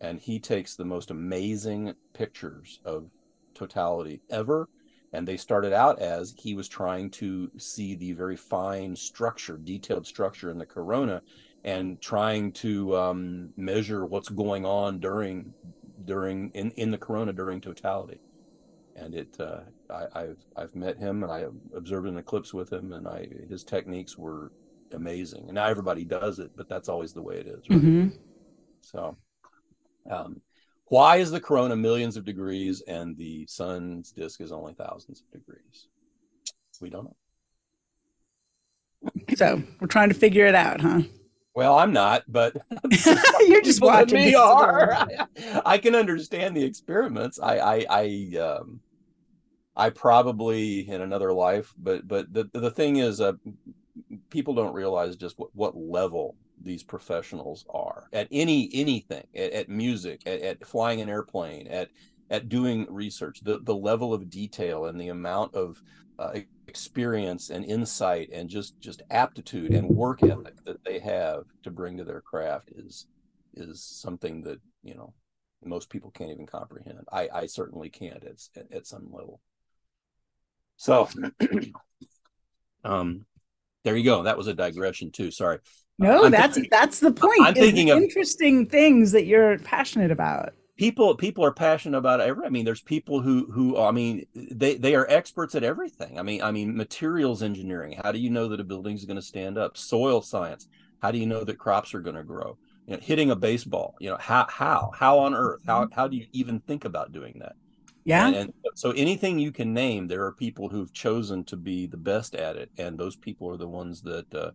[0.00, 3.10] and he takes the most amazing pictures of
[3.54, 4.68] totality ever.
[5.12, 10.06] And they started out as he was trying to see the very fine structure, detailed
[10.06, 11.22] structure in the corona,
[11.64, 15.54] and trying to um, measure what's going on during
[16.04, 18.20] during in, in the corona during totality
[18.96, 22.92] and it uh, I, have I've met him and I observed an eclipse with him,
[22.92, 24.52] and I his techniques were
[24.92, 25.44] amazing.
[25.46, 27.68] And now everybody does it, but that's always the way it is.
[27.68, 27.78] Right?
[27.78, 28.08] Mm-hmm.
[28.80, 29.16] So,
[30.10, 30.40] um,
[30.86, 35.30] why is the corona millions of degrees and the sun's disk is only thousands of
[35.40, 35.88] degrees?
[36.80, 37.16] We don't know.
[39.36, 41.02] So we're trying to figure it out, huh?
[41.54, 42.54] Well, I'm not, but
[43.46, 44.18] you're just watching.
[44.18, 44.92] Me are.
[44.92, 45.26] I,
[45.64, 47.40] I, can understand the experiments.
[47.40, 48.80] I, I, I um,
[49.76, 53.34] I probably in another life, but but the the thing is, uh,
[54.30, 59.68] people don't realize just what, what level these professionals are at any anything at, at
[59.68, 61.90] music, at, at, flying an airplane, at
[62.30, 63.40] at doing research.
[63.42, 65.82] The the level of detail and the amount of
[66.18, 71.70] uh, experience and insight and just just aptitude and work ethic that they have to
[71.70, 73.06] bring to their craft is
[73.54, 75.12] is something that you know
[75.64, 77.00] most people can't even comprehend.
[77.12, 79.40] I I certainly can't at at some level.
[80.76, 81.08] So,
[82.84, 83.26] um,
[83.84, 84.24] there you go.
[84.24, 85.30] That was a digression too.
[85.30, 85.58] Sorry.
[85.98, 87.40] No, uh, that's thinking, that's the point.
[87.40, 90.52] I'm thinking of interesting things that you're passionate about.
[90.76, 92.44] People people are passionate about every.
[92.44, 96.18] I mean, there's people who who I mean they they are experts at everything.
[96.18, 97.98] I mean I mean materials engineering.
[98.02, 99.78] How do you know that a building is going to stand up?
[99.78, 100.68] Soil science.
[101.00, 102.58] How do you know that crops are going to grow?
[102.86, 103.94] You know, hitting a baseball.
[104.00, 107.38] You know how how how on earth how how do you even think about doing
[107.40, 107.54] that?
[108.06, 108.28] Yeah.
[108.28, 111.96] And, and, so anything you can name, there are people who've chosen to be the
[111.96, 114.52] best at it, and those people are the ones that, uh,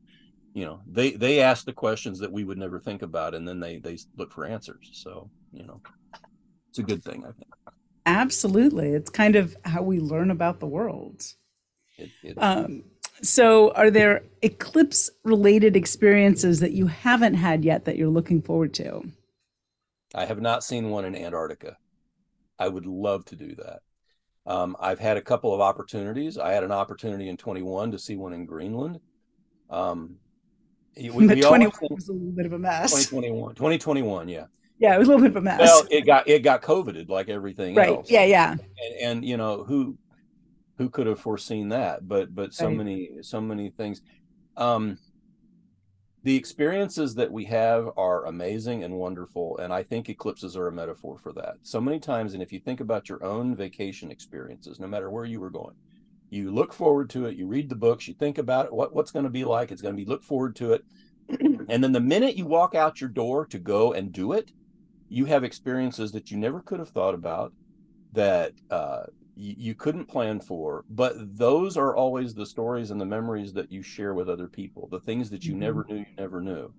[0.53, 3.59] you know, they they ask the questions that we would never think about, and then
[3.59, 4.89] they they look for answers.
[4.93, 5.81] So you know,
[6.69, 7.51] it's a good thing, I think.
[8.05, 11.23] Absolutely, it's kind of how we learn about the world.
[11.97, 12.83] It, it, um,
[13.21, 18.73] so, are there eclipse related experiences that you haven't had yet that you're looking forward
[18.75, 19.11] to?
[20.15, 21.77] I have not seen one in Antarctica.
[22.61, 23.79] I would love to do that.
[24.45, 26.37] Um, I've had a couple of opportunities.
[26.37, 28.99] I had an opportunity in 21 to see one in Greenland.
[29.71, 30.17] Um,
[30.95, 32.91] we, but we 21 was a little bit of a mess.
[32.91, 34.45] 2021, 2021, yeah.
[34.77, 35.59] Yeah, it was a little bit of a mess.
[35.59, 37.89] Well, it got it got coveted like everything right.
[37.89, 38.09] else.
[38.09, 38.51] Yeah, yeah.
[38.51, 38.61] And,
[39.01, 39.97] and, you know who
[40.77, 42.07] who could have foreseen that?
[42.07, 42.77] But but so right.
[42.77, 44.01] many so many things.
[44.57, 44.97] Um,
[46.23, 50.71] the experiences that we have are amazing and wonderful and i think eclipses are a
[50.71, 51.55] metaphor for that.
[51.63, 55.25] So many times and if you think about your own vacation experiences no matter where
[55.25, 55.75] you were going
[56.29, 59.11] you look forward to it you read the books you think about it what, what's
[59.11, 60.83] going to be like it's going to be look forward to it.
[61.69, 64.51] And then the minute you walk out your door to go and do it
[65.07, 67.53] you have experiences that you never could have thought about
[68.13, 69.03] that uh,
[69.41, 73.81] you, couldn't plan for but those are always the stories and the memories that you
[73.81, 75.61] share with other people the things that you mm-hmm.
[75.61, 76.73] never knew you never knew.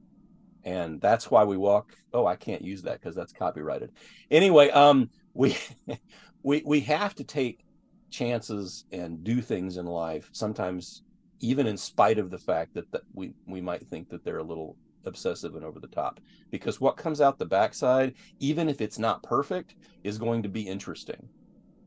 [0.64, 3.90] And that's why we walk oh i can't use that because that's copyrighted.
[4.30, 5.56] Anyway um we
[6.42, 7.64] we we have to take
[8.10, 11.02] chances and do things in life sometimes
[11.40, 14.44] even in spite of the fact that, that we we might think that they're a
[14.44, 16.20] little obsessive and over the top
[16.50, 20.62] because what comes out the backside even if it's not perfect is going to be
[20.62, 21.28] interesting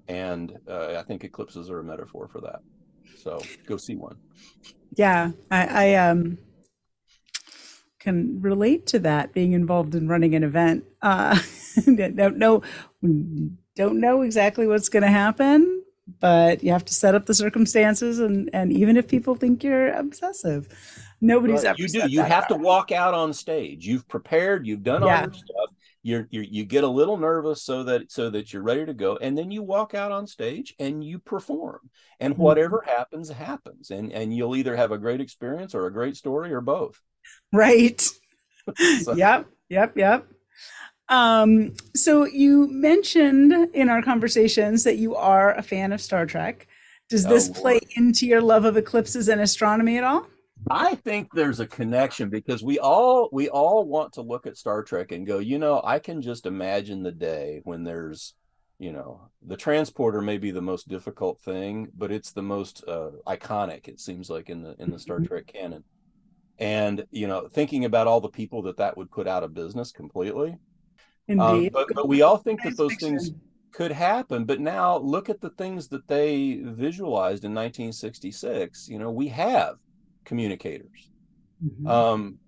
[0.07, 2.59] and uh, I think eclipses are a metaphor for that.
[3.17, 4.17] So go see one.
[4.95, 6.37] Yeah, I, I um
[7.99, 10.85] can relate to that being involved in running an event.
[11.01, 11.39] Uh,
[11.85, 12.61] don't know
[13.75, 15.83] don't know exactly what's going to happen,
[16.19, 19.91] but you have to set up the circumstances, and and even if people think you're
[19.91, 20.67] obsessive,
[21.19, 21.81] nobody's well, ever.
[21.81, 22.09] You do.
[22.09, 23.85] You have to walk out on stage.
[23.85, 24.65] You've prepared.
[24.67, 25.25] You've done all yeah.
[25.25, 25.74] your stuff
[26.05, 29.17] you're, you're, you get a little nervous so that so that you're ready to go
[29.17, 31.89] and then you walk out on stage and you perform
[32.19, 32.43] and mm-hmm.
[32.43, 36.53] whatever happens happens and and you'll either have a great experience or a great story
[36.53, 37.01] or both.
[37.51, 38.07] Right.
[39.03, 39.13] So.
[39.13, 40.25] yep yep yep.
[41.07, 46.67] Um so you mentioned in our conversations that you are a fan of star trek.
[47.07, 50.25] Does this oh, play into your love of eclipses and astronomy at all
[50.69, 54.83] I think there's a connection because we all we all want to look at Star
[54.83, 58.33] Trek and go, you know, I can just imagine the day when there's,
[58.79, 63.11] you know, the transporter may be the most difficult thing, but it's the most uh,
[63.27, 63.87] iconic.
[63.87, 65.27] It seems like in the in the Star mm-hmm.
[65.27, 65.83] Trek canon,
[66.57, 69.91] and you know, thinking about all the people that that would put out of business
[69.91, 70.57] completely.
[71.39, 73.31] Um, but but we all think that those things
[73.71, 74.45] could happen.
[74.45, 78.87] But now look at the things that they visualized in 1966.
[78.87, 79.75] You know, we have
[80.25, 81.09] communicators.
[81.63, 81.87] Mm-hmm.
[81.87, 82.39] Um,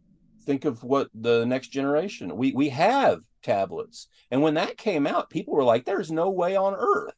[0.45, 5.29] think of what the next generation we we have tablets, and when that came out,
[5.29, 7.13] people were like, "There's no way on earth."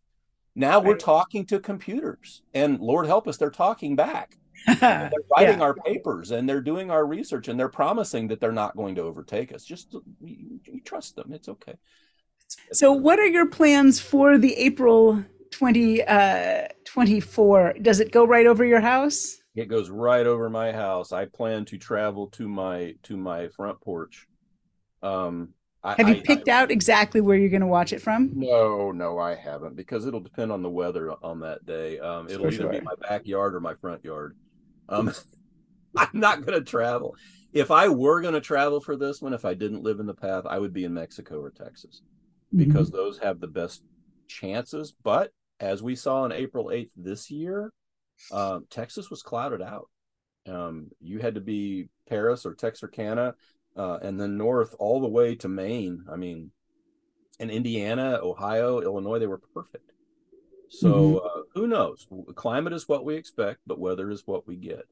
[0.55, 0.87] Now right.
[0.87, 4.35] we're talking to computers, and Lord help us, they're talking back.
[4.79, 5.63] they're writing yeah.
[5.63, 9.01] our papers and they're doing our research and they're promising that they're not going to
[9.01, 9.63] overtake us.
[9.63, 11.31] Just you, you trust them.
[11.31, 11.75] It's okay.
[12.71, 17.67] So, what are your plans for the April 2024?
[17.67, 19.37] Uh, Does it go right over your house?
[19.59, 21.11] It goes right over my house.
[21.11, 24.27] I plan to travel to my to my front porch.
[25.01, 28.01] Um, I, Have you I, picked I, out exactly where you're going to watch it
[28.01, 28.31] from?
[28.33, 31.99] No, no, I haven't because it'll depend on the weather on that day.
[31.99, 32.71] Um, it'll For either sure.
[32.71, 34.35] be my backyard or my front yard.
[34.89, 35.13] Um,
[35.95, 37.15] I'm not going to travel.
[37.53, 40.13] If I were going to travel for this one, if I didn't live in the
[40.13, 42.01] path, I would be in Mexico or Texas
[42.55, 42.97] because mm-hmm.
[42.97, 43.83] those have the best
[44.27, 44.93] chances.
[45.03, 47.71] But as we saw on April 8th this year,
[48.31, 49.89] uh, Texas was clouded out.
[50.47, 53.35] Um, you had to be Paris or Texarkana,
[53.75, 56.05] uh, and then north all the way to Maine.
[56.11, 56.51] I mean,
[57.39, 59.91] in Indiana, Ohio, Illinois, they were perfect.
[60.69, 61.39] So mm-hmm.
[61.39, 62.07] uh, who knows?
[62.35, 64.87] Climate is what we expect, but weather is what we get.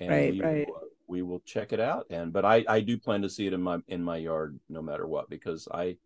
[0.00, 0.68] And right, we right.
[0.68, 2.06] Will, uh, we will check it out.
[2.10, 4.82] And but I I do plan to see it in my in my yard no
[4.82, 5.96] matter what because I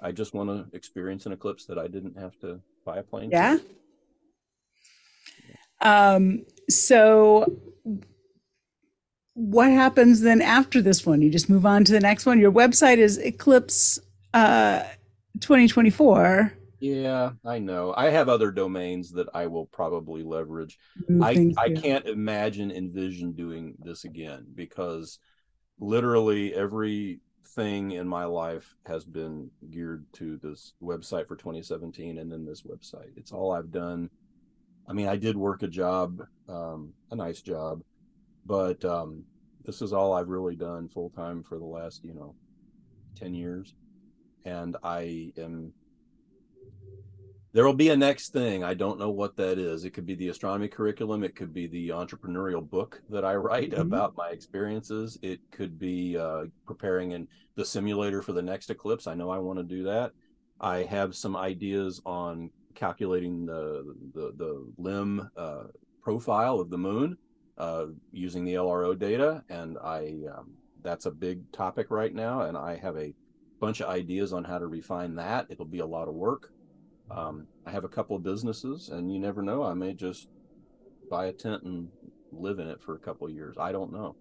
[0.00, 3.30] I just want to experience an eclipse that I didn't have to buy a plane.
[3.30, 3.56] Yeah.
[3.56, 3.64] To.
[5.80, 7.60] Um, so
[9.34, 11.22] what happens then after this one?
[11.22, 12.40] You just move on to the next one.
[12.40, 14.00] Your website is Eclipse
[14.34, 14.82] uh,
[15.40, 16.52] 2024.
[16.80, 17.94] Yeah, I know.
[17.96, 20.78] I have other domains that I will probably leverage.
[21.20, 25.18] I, I can't imagine envision doing this again because
[25.80, 32.44] literally everything in my life has been geared to this website for 2017 and then
[32.44, 33.16] this website.
[33.16, 34.10] It's all I've done
[34.88, 37.82] I mean, I did work a job, um, a nice job,
[38.46, 39.24] but um,
[39.64, 42.34] this is all I've really done full time for the last, you know,
[43.16, 43.74] 10 years.
[44.46, 45.74] And I am,
[47.52, 48.64] there will be a next thing.
[48.64, 49.84] I don't know what that is.
[49.84, 53.72] It could be the astronomy curriculum, it could be the entrepreneurial book that I write
[53.72, 53.82] mm-hmm.
[53.82, 59.06] about my experiences, it could be uh, preparing in the simulator for the next eclipse.
[59.06, 60.12] I know I want to do that.
[60.60, 65.64] I have some ideas on calculating the the, the limb uh,
[66.00, 67.18] profile of the moon
[67.58, 72.56] uh, using the LRO data, and I um, that's a big topic right now, and
[72.56, 73.12] I have a
[73.60, 75.46] bunch of ideas on how to refine that.
[75.50, 76.52] It'll be a lot of work.
[77.10, 79.64] Um, I have a couple of businesses, and you never know.
[79.64, 80.28] I may just
[81.10, 81.88] buy a tent and
[82.30, 83.56] live in it for a couple of years.
[83.58, 84.14] I don't know,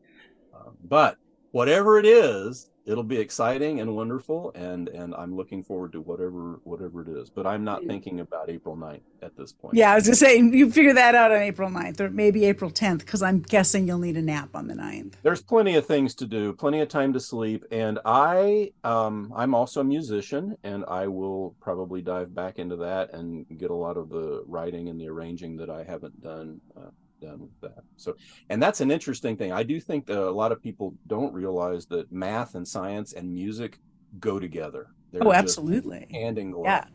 [0.56, 1.17] uh, but
[1.58, 6.62] whatever it is, it'll be exciting and wonderful and and i'm looking forward to whatever
[6.63, 9.76] whatever it is but i'm not thinking about april 9th at this point.
[9.76, 12.72] Yeah i was just saying you figure that out on april 9th or maybe april
[12.72, 16.15] 10th because i'm guessing you'll need a nap on the 9th there's plenty of things
[16.15, 20.86] to do plenty of time to sleep and i um i'm also a musician and
[20.88, 25.00] i will probably dive back into that and get a lot of the writing and
[25.00, 27.84] the arranging that i haven't done uh, done with that.
[27.97, 28.15] So,
[28.49, 29.51] and that's an interesting thing.
[29.51, 33.34] I do think that a lot of people don't realize that math and science and
[33.34, 33.80] music
[34.19, 34.88] go together.
[35.12, 36.08] They're oh, absolutely.
[36.12, 36.65] Hand in glove.
[36.65, 36.86] Yeah.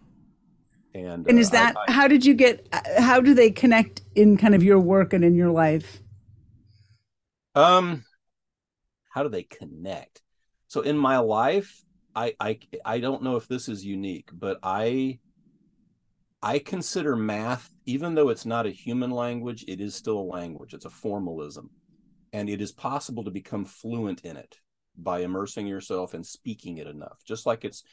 [0.95, 4.03] And, and is uh, that I, I, how did you get how do they connect
[4.15, 6.01] in kind of your work and in your life
[7.55, 8.05] um
[9.09, 10.21] how do they connect
[10.69, 11.83] so in my life
[12.15, 15.19] i i i don't know if this is unique but i
[16.43, 20.75] I consider math, even though it's not a human language, it is still a language.
[20.75, 21.71] It's a formalism.
[22.33, 24.57] And it is possible to become fluent in it
[24.97, 27.85] by immersing yourself and speaking it enough, just like it's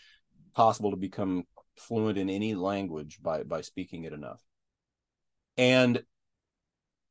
[0.55, 1.43] possible to become
[1.77, 4.41] fluent in any language by, by speaking it enough.
[5.57, 6.03] And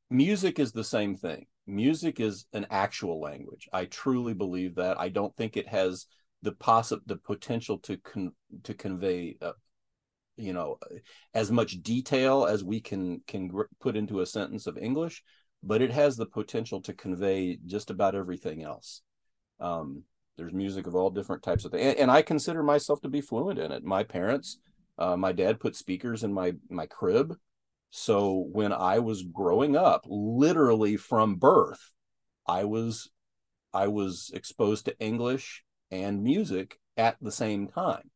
[0.09, 1.45] music is the same thing.
[1.65, 3.69] Music is an actual language.
[3.71, 4.99] I truly believe that.
[4.99, 6.07] I don't think it has
[6.41, 8.33] the possi- the potential to con-
[8.63, 9.51] to convey a,
[10.39, 10.77] you know
[11.33, 15.23] as much detail as we can can put into a sentence of english
[15.63, 19.01] but it has the potential to convey just about everything else.
[19.59, 20.03] Um,
[20.37, 23.19] there's music of all different types of things and, and, i consider myself to be
[23.19, 23.83] fluent in it.
[23.83, 24.57] My parents
[24.97, 27.35] uh, my dad put speakers in my my crib.
[27.89, 31.91] So when i was growing up literally from birth
[32.47, 33.09] I was
[33.73, 38.09] I was exposed to English and music at the same time.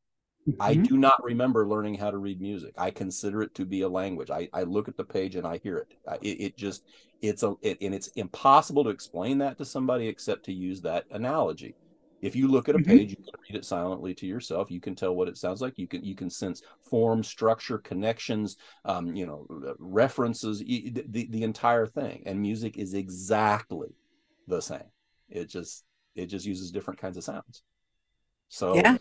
[0.47, 0.61] Mm-hmm.
[0.61, 2.73] I do not remember learning how to read music.
[2.77, 4.29] I consider it to be a language.
[4.29, 5.93] I, I look at the page and I hear it.
[6.21, 6.83] it, it just
[7.21, 11.05] it's a it, and it's impossible to explain that to somebody except to use that
[11.11, 11.75] analogy.
[12.21, 12.89] If you look at a mm-hmm.
[12.89, 14.69] page, you can read it silently to yourself.
[14.69, 15.77] You can tell what it sounds like.
[15.77, 19.45] You can you can sense form, structure, connections, um, you know,
[19.79, 22.23] references, the, the entire thing.
[22.25, 23.95] And music is exactly
[24.47, 24.91] the same.
[25.29, 25.85] It just
[26.15, 27.63] it just uses different kinds of sounds.
[28.49, 28.97] So yeah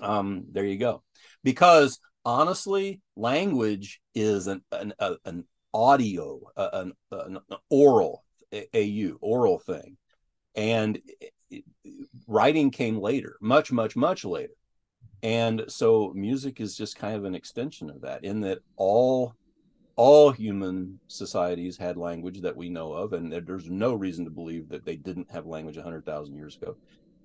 [0.00, 1.02] um, there you go.
[1.42, 4.92] Because honestly, language is an an,
[5.24, 7.38] an audio, an, an
[7.70, 9.96] oral au oral thing,
[10.54, 11.00] and
[12.26, 14.52] writing came later, much much much later.
[15.22, 19.34] And so music is just kind of an extension of that, in that all
[19.96, 24.68] all human societies had language that we know of, and there's no reason to believe
[24.68, 26.76] that they didn't have language 100,000 years ago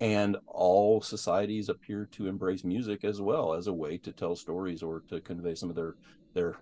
[0.02, 4.82] and all societies appear to embrace music as well as a way to tell stories
[4.82, 5.94] or to convey some of their
[6.34, 6.56] their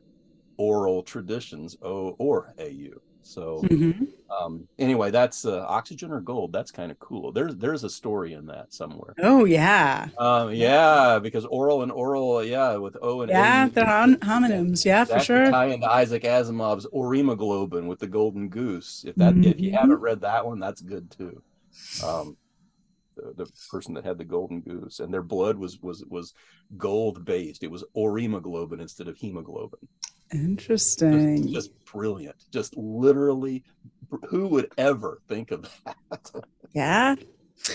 [0.58, 4.04] oral traditions o or au so mm-hmm.
[4.30, 8.34] um, anyway that's uh, oxygen or gold that's kind of cool there's there's a story
[8.34, 13.30] in that somewhere oh yeah um, yeah because oral and oral yeah with o and
[13.30, 13.34] A.
[13.34, 18.50] yeah they're hom- homonyms yeah for sure tie into isaac asimov's Oremoglobin with the golden
[18.50, 19.44] goose if that mm-hmm.
[19.44, 19.78] if you mm-hmm.
[19.78, 21.42] haven't read that one that's good too
[22.04, 22.36] um,
[23.36, 26.34] the, the person that had the golden goose, and their blood was was was
[26.76, 27.62] gold based.
[27.62, 29.80] It was Oremoglobin instead of hemoglobin.
[30.32, 31.42] Interesting.
[31.42, 32.36] Just, just brilliant.
[32.52, 33.64] Just literally,
[34.28, 36.44] who would ever think of that?
[36.72, 37.16] Yeah.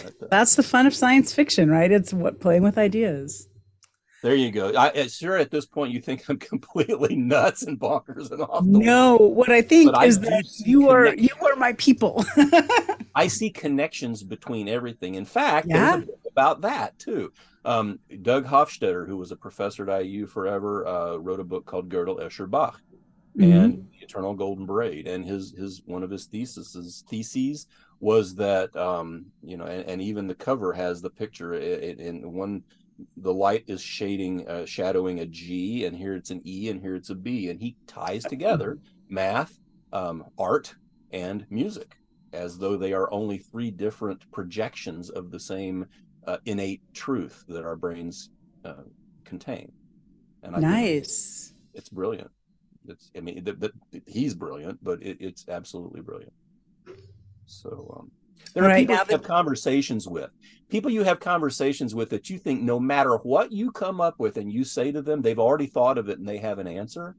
[0.03, 1.91] But, uh, That's the fun of science fiction, right?
[1.91, 3.47] It's what playing with ideas.
[4.25, 4.73] There you go.
[4.75, 8.65] I sure at this point you think I'm completely nuts and bonkers and off.
[8.65, 12.25] no, what I think but is I that you are you are my people.
[13.15, 15.13] I see connections between everything.
[15.13, 16.01] In fact, yeah.
[16.25, 17.33] about that too.
[17.65, 21.89] Um, Doug Hofstadter, who was a professor at IU forever, uh, wrote a book called
[21.89, 22.81] Gödel Escher Bach
[23.37, 23.51] mm-hmm.
[23.51, 25.07] and the Eternal Golden Braid.
[25.07, 27.67] And his his one of his theses theses
[27.99, 32.33] was that um, you know, and, and, even the cover has the picture in, in
[32.33, 32.63] one
[33.17, 36.95] the light is shading uh, shadowing a g and here it's an e and here
[36.95, 38.79] it's a b and he ties together
[39.09, 39.59] math
[39.91, 40.75] um, art
[41.11, 41.97] and music
[42.33, 45.85] as though they are only three different projections of the same
[46.27, 48.29] uh, innate truth that our brains
[48.65, 48.83] uh,
[49.23, 49.71] contain.
[50.43, 51.53] And I nice.
[51.73, 52.29] it's brilliant.
[52.87, 53.71] It's i mean the, the,
[54.05, 56.33] he's brilliant but it, it's absolutely brilliant.
[57.47, 58.11] So um,
[58.53, 60.29] there are right, people you have conversations with
[60.69, 64.37] people you have conversations with that you think no matter what you come up with
[64.37, 67.15] and you say to them, they've already thought of it and they have an answer.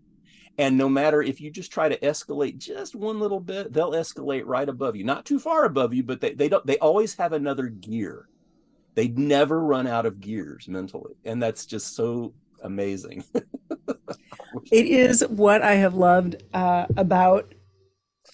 [0.59, 4.45] And no matter if you just try to escalate just one little bit, they'll escalate
[4.47, 7.33] right above you, not too far above you, but they, they don't, they always have
[7.33, 8.29] another gear.
[8.95, 11.15] They never run out of gears mentally.
[11.25, 13.23] And that's just so amazing.
[13.35, 17.55] it is what I have loved uh, about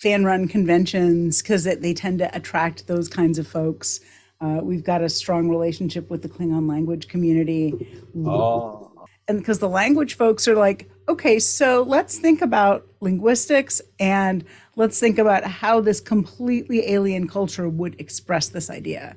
[0.02, 4.00] fan run conventions because they tend to attract those kinds of folks
[4.42, 8.02] uh, we've got a strong relationship with the Klingon language community.
[8.26, 8.90] Oh.
[9.28, 14.44] And because the language folks are like, okay, so let's think about linguistics and
[14.74, 19.14] let's think about how this completely alien culture would express this idea.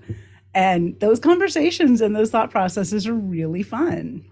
[0.53, 4.23] And those conversations and those thought processes are really fun.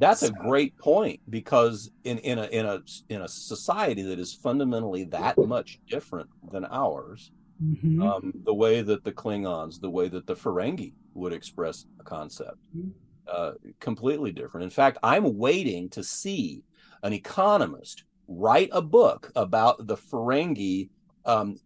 [0.00, 0.28] That's so.
[0.28, 2.80] a great point because in, in a in a
[3.10, 7.30] in a society that is fundamentally that much different than ours,
[7.62, 8.02] mm-hmm.
[8.02, 12.56] um, the way that the Klingons, the way that the Ferengi would express a concept.
[12.76, 12.88] Mm-hmm.
[13.28, 14.64] Uh, completely different.
[14.64, 16.64] In fact, I'm waiting to see
[17.02, 20.88] an economist write a book about the Ferengi
[21.26, 21.56] um,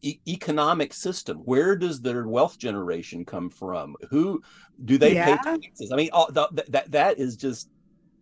[0.00, 1.38] e- economic system.
[1.38, 3.94] Where does their wealth generation come from?
[4.10, 4.42] Who
[4.84, 5.36] do they yeah.
[5.36, 5.92] pay taxes?
[5.92, 7.68] I mean, all, the, that that is just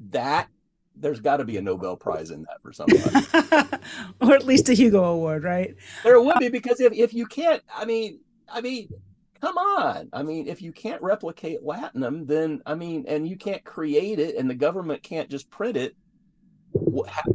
[0.09, 0.49] that
[0.97, 3.03] there's got to be a Nobel Prize in that for somebody,
[4.21, 5.75] or at least a Hugo Award, right?
[6.03, 8.89] There would be because if if you can't, I mean, I mean,
[9.41, 13.65] come on, I mean, if you can't replicate Latinum, then I mean, and you can't
[13.65, 15.97] create it, and the government can't just print it.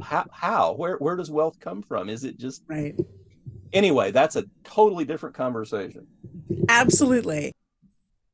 [0.01, 2.09] How, how, where where does wealth come from?
[2.09, 2.95] Is it just right?
[3.73, 6.07] Anyway, that's a totally different conversation.
[6.69, 7.54] Absolutely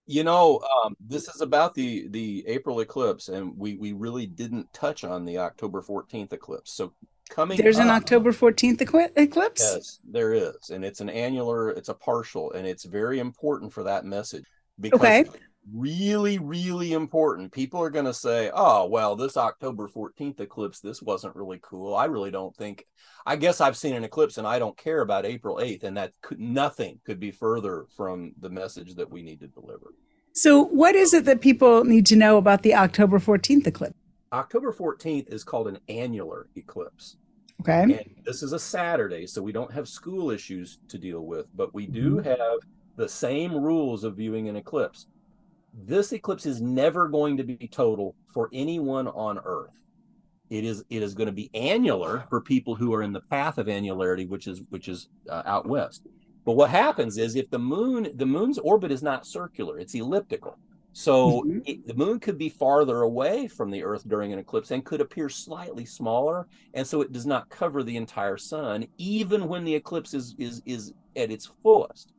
[0.07, 4.71] you know um, this is about the the april eclipse and we we really didn't
[4.73, 6.93] touch on the october 14th eclipse so
[7.29, 8.81] coming there's up, an october 14th
[9.15, 13.71] eclipse yes there is and it's an annular it's a partial and it's very important
[13.71, 14.45] for that message
[14.79, 15.25] because okay.
[15.71, 17.51] Really, really important.
[17.51, 21.95] People are going to say, oh, well, this October 14th eclipse, this wasn't really cool.
[21.95, 22.85] I really don't think,
[23.25, 25.83] I guess I've seen an eclipse and I don't care about April 8th.
[25.83, 29.93] And that could, nothing could be further from the message that we need to deliver.
[30.33, 33.95] So, what is it that people need to know about the October 14th eclipse?
[34.31, 37.17] October 14th is called an annular eclipse.
[37.59, 37.81] Okay.
[37.81, 41.73] And this is a Saturday, so we don't have school issues to deal with, but
[41.73, 42.27] we do mm-hmm.
[42.27, 42.59] have
[42.95, 45.07] the same rules of viewing an eclipse
[45.73, 49.71] this eclipse is never going to be total for anyone on earth.
[50.49, 53.57] It is it is going to be annular for people who are in the path
[53.57, 56.07] of annularity which is which is uh, out west.
[56.43, 60.57] But what happens is if the moon the moon's orbit is not circular it's elliptical.
[60.93, 61.59] So mm-hmm.
[61.65, 64.99] it, the moon could be farther away from the earth during an eclipse and could
[64.99, 69.73] appear slightly smaller and so it does not cover the entire sun even when the
[69.73, 72.11] eclipse is is is at its fullest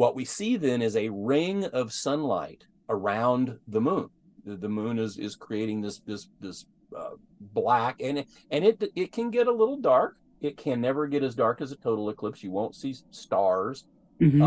[0.00, 4.08] what we see then is a ring of sunlight around the moon.
[4.46, 6.64] The, the moon is is creating this this this
[6.96, 10.16] uh, black and and it it can get a little dark.
[10.40, 12.42] It can never get as dark as a total eclipse.
[12.42, 13.84] You won't see stars.
[14.22, 14.42] Mm-hmm.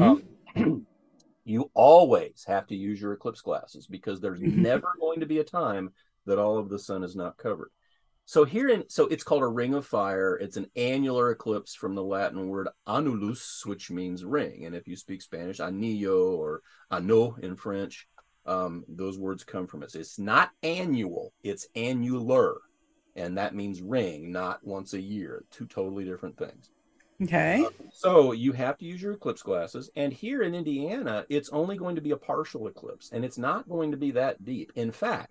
[0.55, 0.87] Um,
[1.45, 4.59] you always have to use your eclipse glasses because there's mm-hmm.
[4.59, 5.91] never going to be a time
[6.25, 7.69] that all of the sun is not covered.
[8.25, 10.37] So here in so it's called a ring of fire.
[10.37, 14.65] It's an annular eclipse from the Latin word annulus, which means ring.
[14.65, 16.61] And if you speak Spanish, anillo or
[16.91, 18.07] anneau in French,
[18.45, 19.95] um, those words come from it.
[19.95, 22.55] It's not annual, it's annular.
[23.15, 25.43] And that means ring, not once a year.
[25.51, 26.71] Two totally different things.
[27.21, 27.63] Okay.
[27.63, 29.91] Uh, so you have to use your eclipse glasses.
[29.95, 33.69] And here in Indiana, it's only going to be a partial eclipse and it's not
[33.69, 34.71] going to be that deep.
[34.75, 35.29] In fact,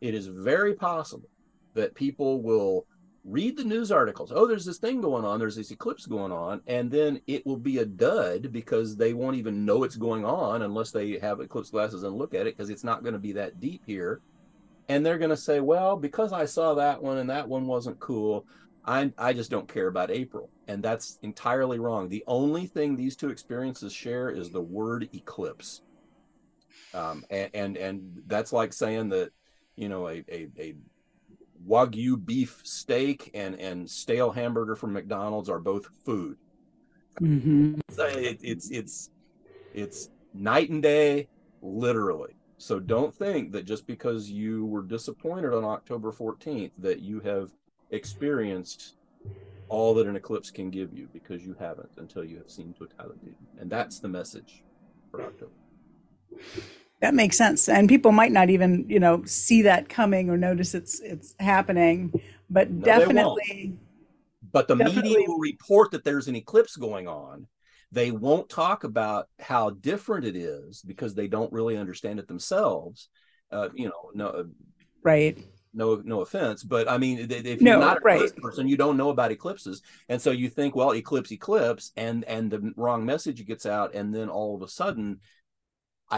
[0.00, 1.30] it is very possible
[1.74, 2.86] that people will
[3.24, 4.32] read the news articles.
[4.34, 5.38] Oh, there's this thing going on.
[5.38, 6.60] There's this eclipse going on.
[6.66, 10.62] And then it will be a dud because they won't even know it's going on
[10.62, 13.32] unless they have eclipse glasses and look at it because it's not going to be
[13.32, 14.20] that deep here.
[14.88, 18.00] And they're going to say, well, because I saw that one and that one wasn't
[18.00, 18.44] cool,
[18.84, 20.50] I, I just don't care about April.
[20.66, 22.08] And that's entirely wrong.
[22.08, 25.82] The only thing these two experiences share is the word eclipse.
[26.92, 29.30] Um, and, and, and that's like saying that,
[29.76, 30.74] you know, a, a, a
[31.68, 36.36] wagyu beef steak and and stale hamburger from McDonald's are both food.
[37.20, 37.80] Mm-hmm.
[37.98, 39.10] It, it's it's
[39.74, 41.28] it's night and day,
[41.60, 42.34] literally.
[42.58, 47.50] So don't think that just because you were disappointed on October 14th that you have
[47.90, 48.94] experienced
[49.68, 53.34] all that an eclipse can give you because you haven't until you have seen totality.
[53.58, 54.62] And that's the message
[55.10, 55.52] for October.
[57.02, 57.68] That makes sense.
[57.68, 62.12] And people might not even, you know, see that coming or notice it's it's happening,
[62.48, 63.76] but no, definitely
[64.52, 67.48] But the definitely, media will report that there's an eclipse going on.
[67.90, 73.08] They won't talk about how different it is because they don't really understand it themselves.
[73.50, 74.44] Uh, you know, no uh,
[75.02, 75.36] right
[75.74, 78.36] no no offense but i mean if you're no, not a right.
[78.36, 82.50] person you don't know about eclipses and so you think well eclipse eclipse and and
[82.50, 85.18] the wrong message gets out and then all of a sudden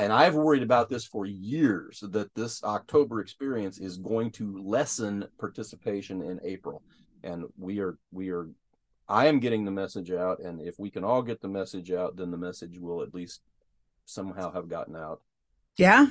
[0.03, 5.27] and I've worried about this for years that this October experience is going to lessen
[5.39, 6.83] participation in April.
[7.23, 8.49] And we are, we are,
[9.09, 10.41] I am getting the message out.
[10.41, 13.43] And if we can all get the message out, then the message will at least
[14.05, 15.21] somehow have gotten out.
[15.77, 16.09] Yeah.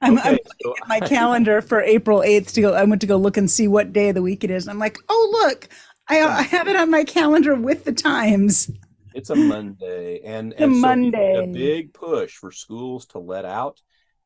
[0.00, 2.74] I'm, okay, I'm so at my calendar for April 8th to go.
[2.74, 4.64] I went to go look and see what day of the week it is.
[4.64, 5.68] And I'm like, oh, look,
[6.08, 8.70] I, I have it on my calendar with the times.
[9.14, 10.20] It's a Monday.
[10.24, 11.42] And, and so Monday.
[11.42, 13.80] a big push for schools to let out.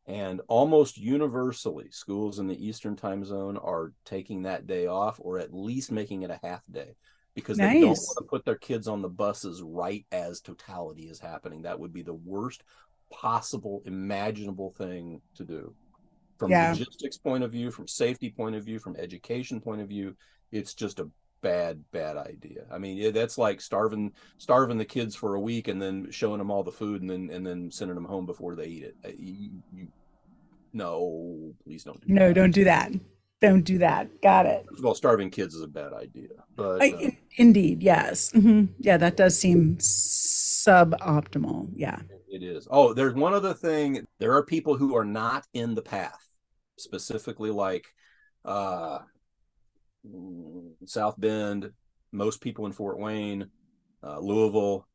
[0.07, 5.39] And almost universally, schools in the Eastern time zone are taking that day off or
[5.39, 6.97] at least making it a half day
[7.35, 7.73] because nice.
[7.73, 11.63] they don't want to put their kids on the buses right as totality is happening.
[11.63, 12.63] That would be the worst
[13.13, 15.75] possible imaginable thing to do
[16.39, 16.71] from yeah.
[16.71, 20.17] logistics point of view from safety point of view from education point of view
[20.53, 21.09] it's just a
[21.43, 25.81] bad bad idea i mean that's like starving starving the kids for a week and
[25.81, 28.67] then showing them all the food and then and then sending them home before they
[28.67, 29.87] eat it uh, you, you,
[30.73, 32.35] no please don't do no that.
[32.35, 32.91] don't do that
[33.47, 37.11] don't do that got it well starving kids is a bad idea but I, uh,
[37.37, 38.73] indeed yes mm-hmm.
[38.79, 42.01] yeah that does seem suboptimal yeah
[42.35, 42.67] it is.
[42.69, 44.09] Oh, there's one other thing.
[44.19, 46.19] There are people who are not in the path,
[46.77, 47.87] specifically like
[48.45, 48.99] uh,
[50.85, 51.71] South Bend,
[52.11, 53.51] most people in Fort Wayne,
[54.03, 54.89] uh, Louisville,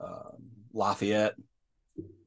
[0.00, 0.32] uh,
[0.72, 1.36] Lafayette,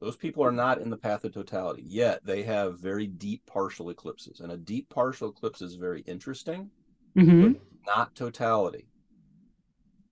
[0.00, 2.24] Those people are not in the path of totality yet.
[2.24, 6.70] They have very deep partial eclipses, and a deep partial eclipse is very interesting,
[7.16, 7.52] Mm-hmm.
[7.52, 8.86] but not totality.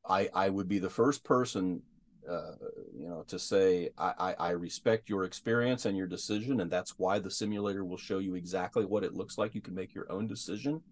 [0.08, 1.82] I I would be the first person,
[2.28, 2.52] uh,
[2.92, 6.98] you know, to say I, I I respect your experience and your decision, and that's
[6.98, 9.54] why the simulator will show you exactly what it looks like.
[9.54, 10.82] You can make your own decision.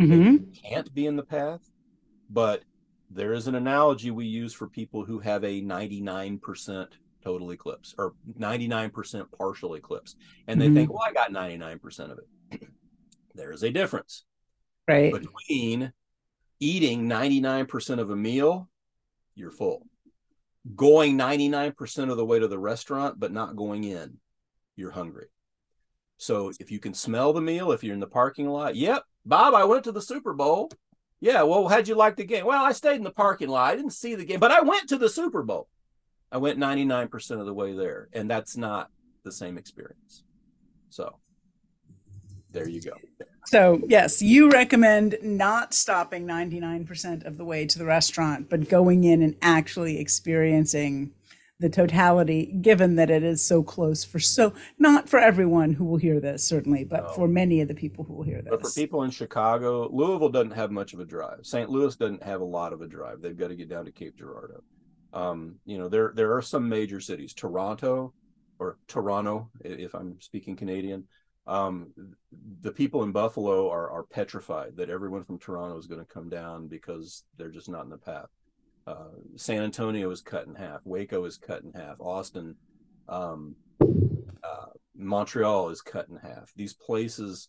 [0.00, 0.22] Mm-hmm.
[0.22, 1.70] You can't be in the path,
[2.30, 2.62] but
[3.10, 6.88] there is an analogy we use for people who have a 99%
[7.24, 10.16] total eclipse or 99% partial eclipse.
[10.46, 10.74] And they Mhm.
[10.74, 12.60] think, well, I got 99% of it.
[13.34, 14.24] there is a difference
[14.86, 15.12] Right.
[15.12, 15.92] between
[16.60, 18.68] eating 99% of a meal,
[19.34, 19.86] you're full.
[20.76, 24.18] Going 99% of the way to the restaurant, but not going in,
[24.76, 25.28] you're hungry.
[26.16, 29.54] So if you can smell the meal, if you're in the parking lot, yep, Bob,
[29.54, 30.70] I went to the Super Bowl.
[31.20, 32.44] Yeah, well, how'd you like the game?
[32.44, 33.72] Well, I stayed in the parking lot.
[33.72, 35.68] I didn't see the game, but I went to the Super Bowl.
[36.32, 38.90] I went 99% of the way there, and that's not
[39.22, 40.24] the same experience.
[40.90, 41.16] So
[42.50, 42.92] there you go.
[43.46, 49.04] So, yes, you recommend not stopping 99% of the way to the restaurant, but going
[49.04, 51.12] in and actually experiencing
[51.60, 55.98] the totality, given that it is so close for so, not for everyone who will
[55.98, 57.12] hear this, certainly, but No.
[57.12, 58.50] for many of the people who will hear this.
[58.50, 61.40] But for people in Chicago, Louisville doesn't have much of a drive.
[61.42, 61.70] St.
[61.70, 63.20] Louis doesn't have a lot of a drive.
[63.20, 64.62] They've got to get down to Cape Girardeau.
[65.14, 68.12] Um, you know, there there are some major cities, Toronto
[68.58, 71.04] or Toronto, if I'm speaking Canadian.
[71.46, 71.92] Um,
[72.62, 76.28] the people in Buffalo are are petrified that everyone from Toronto is going to come
[76.28, 78.28] down because they're just not in the path.
[78.86, 80.80] Uh, San Antonio is cut in half.
[80.84, 81.96] Waco is cut in half.
[82.00, 82.56] Austin,
[83.08, 86.52] um, uh, Montreal is cut in half.
[86.56, 87.48] These places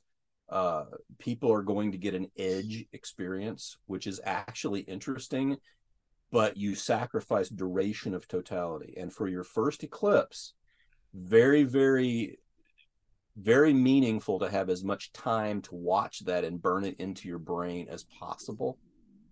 [0.50, 0.86] uh,
[1.18, 5.58] people are going to get an edge experience, which is actually interesting,
[6.32, 8.96] but you sacrifice duration of totality.
[8.98, 10.54] And for your first eclipse,
[11.14, 12.40] very, very,
[13.38, 17.40] very meaningful to have as much time to watch that and burn it into your
[17.40, 18.78] brain as possible.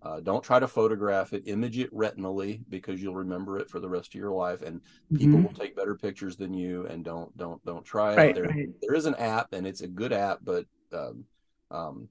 [0.02, 3.88] Uh, don't try to photograph it, image it retinally because you'll remember it for the
[3.88, 4.82] rest of your life, and
[5.14, 5.44] people Mhm.
[5.44, 6.86] will take better pictures than you.
[6.86, 8.16] And don't, don't, don't try it.
[8.18, 8.68] Right, there, right.
[8.82, 11.24] there is an app, and it's a good app, but um,
[11.70, 12.08] um,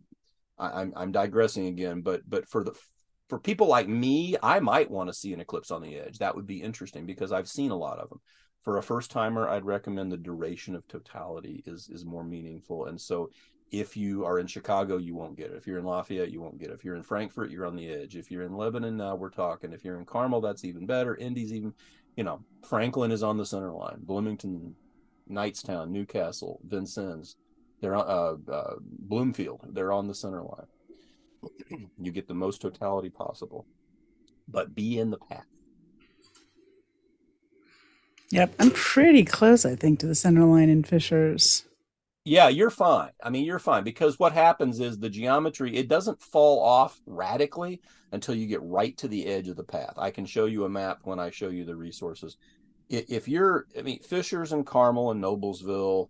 [0.58, 2.02] I, I'm I'm digressing again.
[2.02, 2.74] But but for the
[3.34, 6.20] for people like me, I might want to see an eclipse on the edge.
[6.20, 8.22] That would be interesting because I've seen a lot of them.
[8.62, 12.86] For a first timer, I'd recommend the duration of totality is is more meaningful.
[12.86, 13.32] And so,
[13.72, 15.58] if you are in Chicago, you won't get it.
[15.58, 16.74] If you're in Lafayette, you won't get it.
[16.74, 18.16] If you're in Frankfort, you're on the edge.
[18.16, 19.74] If you're in Lebanon, now we're talking.
[19.74, 21.16] If you're in Carmel, that's even better.
[21.16, 21.74] Indy's even,
[22.16, 23.98] you know, Franklin is on the center line.
[24.04, 24.76] Bloomington,
[25.28, 27.36] Knightstown, Newcastle, Vincennes,
[27.82, 29.62] they're uh, uh, Bloomfield.
[29.72, 30.68] They're on the center line.
[32.00, 33.66] You get the most totality possible,
[34.48, 35.46] but be in the path.
[38.32, 38.56] Yep.
[38.60, 41.66] I'm pretty close, I think, to the center line in Fishers.
[42.26, 43.12] Yeah, you're fine.
[43.22, 47.82] I mean, you're fine because what happens is the geometry, it doesn't fall off radically
[48.12, 49.94] until you get right to the edge of the path.
[49.98, 52.38] I can show you a map when I show you the resources.
[52.90, 56.10] If you're, I mean, Fishers and Carmel and Noblesville,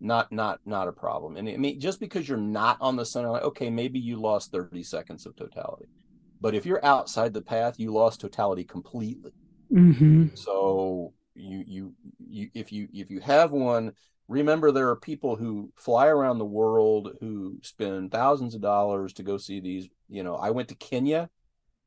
[0.00, 1.36] not not not a problem.
[1.36, 4.52] And I mean, just because you're not on the center line, okay, maybe you lost
[4.52, 5.86] 30 seconds of totality.
[6.40, 9.32] But if you're outside the path, you lost totality completely.
[9.72, 10.34] Mm-hmm.
[10.34, 13.92] So you you you if you if you have one,
[14.28, 19.22] remember there are people who fly around the world who spend thousands of dollars to
[19.22, 19.88] go see these.
[20.08, 21.30] You know, I went to Kenya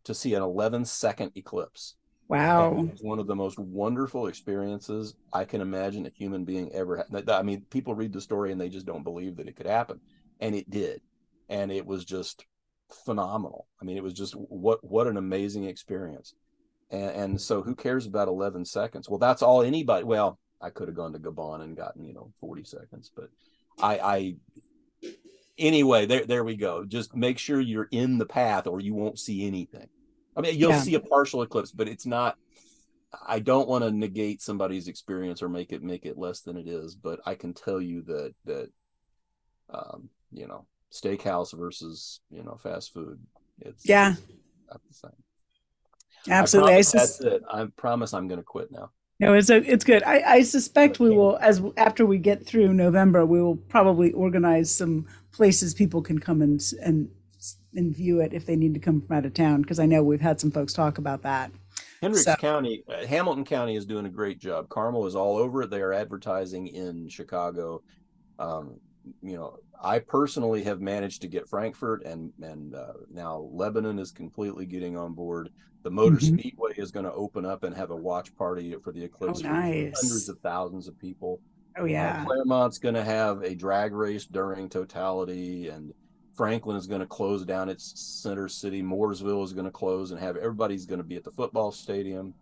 [0.05, 1.96] to see an 11 second eclipse.
[2.27, 2.71] Wow.
[2.71, 6.71] And it was one of the most wonderful experiences I can imagine a human being
[6.73, 7.29] ever had.
[7.29, 10.01] I mean, people read the story and they just don't believe that it could happen,
[10.39, 11.01] and it did,
[11.49, 12.45] and it was just
[13.05, 13.67] phenomenal.
[13.81, 16.33] I mean, it was just what what an amazing experience.
[16.89, 19.09] And, and so, who cares about 11 seconds?
[19.09, 20.03] Well, that's all anybody.
[20.05, 23.29] Well, I could have gone to Gabon and gotten you know 40 seconds, but
[23.79, 24.35] I, I
[25.57, 26.83] anyway, there there we go.
[26.83, 29.87] Just make sure you're in the path, or you won't see anything.
[30.37, 30.81] I mean, you'll Yeah.
[30.81, 32.37] see a partial eclipse, but it's not.
[33.25, 36.67] I don't want to negate somebody's experience or make it make it less than it
[36.67, 38.69] is, but I can tell you that that
[39.73, 43.19] um, you know, steakhouse versus you know fast food.
[43.59, 44.11] It's Yeah.
[44.13, 44.21] it's
[44.69, 45.11] not the same.
[46.29, 46.73] Absolutely.
[46.73, 47.43] I I promise sus- that's it.
[47.49, 48.91] I promise I'm going to quit now.
[49.19, 50.03] No, it's a, it's good.
[50.03, 54.69] I, I suspect we will, as after we get through November, we will probably organize
[54.73, 57.09] some places people can come and and
[57.77, 59.61] and view it if they need to come from out of town.
[59.61, 61.51] Because I know we've had some folks talk about that.
[62.01, 64.69] Hendricks So- County, uh, Hamilton County is doing a great job.
[64.69, 65.69] Carmel is all over it.
[65.69, 67.81] They are advertising in Chicago.
[68.39, 68.79] Um,
[69.21, 74.11] you know, I personally have managed to get Frankfort and and uh, now Lebanon is
[74.11, 75.49] completely getting on board.
[75.83, 76.37] The Motor mm-hmm.
[76.37, 79.41] Speedway is going to open up and have a watch party for the Eclipse.
[79.45, 79.93] Oh, nice.
[80.01, 81.39] Hundreds of thousands of people.
[81.77, 82.21] Oh yeah.
[82.21, 85.93] Uh, Clermont's going to have a drag race during totality, and
[86.37, 88.83] Franklin is going to close down its center city.
[88.83, 92.35] Mooresville is going to close and have everybody's going to be at the football stadium.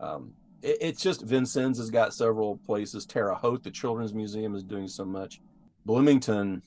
[0.00, 0.32] Um,
[0.62, 3.04] it, it's just Vincennes has got several places.
[3.04, 5.42] Terre Haute, the Children's Museum, is doing so much.
[5.84, 6.62] Bloomington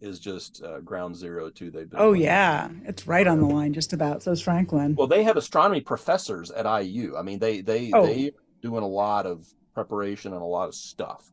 [0.00, 1.70] is just uh, ground zero too.
[1.70, 2.00] They've been.
[2.00, 4.22] Oh yeah, it's right on the line, just about.
[4.22, 4.94] So is Franklin.
[4.94, 7.16] Well, they have astronomy professors at IU.
[7.18, 8.06] I mean, they they oh.
[8.06, 11.30] they doing a lot of preparation and a lot of stuff.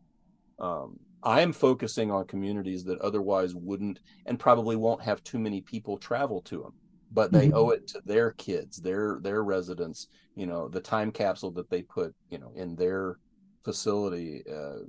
[0.60, 5.61] Um, I am focusing on communities that otherwise wouldn't and probably won't have too many
[5.61, 6.74] people travel to them,
[7.11, 7.57] but they mm-hmm.
[7.57, 10.07] owe it to their kids, their their residents.
[10.36, 13.17] You know, the time capsule that they put, you know, in their
[13.63, 14.80] facility uh,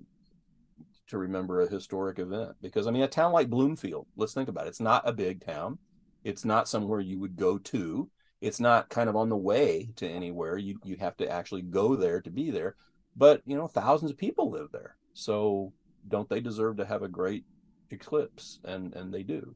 [1.09, 2.53] to remember a historic event.
[2.63, 4.71] Because I mean, a town like Bloomfield, let's think about it.
[4.71, 5.79] It's not a big town.
[6.25, 8.11] It's not somewhere you would go to.
[8.41, 10.57] It's not kind of on the way to anywhere.
[10.57, 12.77] You you have to actually go there to be there.
[13.17, 14.97] But you know, thousands of people live there.
[15.13, 15.73] So
[16.09, 17.45] don't they deserve to have a great
[17.91, 18.61] eclipse?
[18.65, 19.55] And and they do.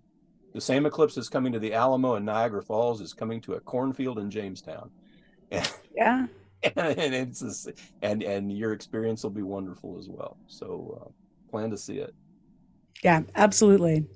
[0.55, 3.61] The same eclipse that's coming to the Alamo and Niagara Falls is coming to a
[3.61, 4.91] cornfield in Jamestown.
[5.95, 6.27] yeah.
[6.75, 7.69] And, it's
[8.03, 10.39] and and your experience will be wonderful as well.
[10.47, 12.15] So uh, plan to see it.
[13.05, 14.07] Yeah, absolutely.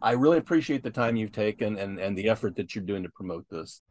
[0.00, 3.08] I really appreciate the time you've taken and, and the effort that you're doing to
[3.10, 3.82] promote this.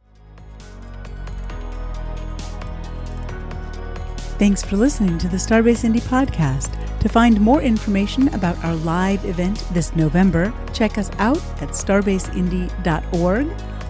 [4.38, 6.91] Thanks for listening to the Starbase Indy podcast.
[7.02, 13.48] To find more information about our live event this November, check us out at starbaseindy.org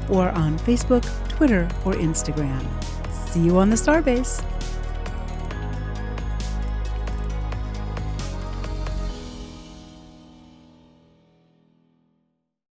[0.10, 2.66] or on Facebook, Twitter, or Instagram.
[3.12, 4.42] See you on the Starbase.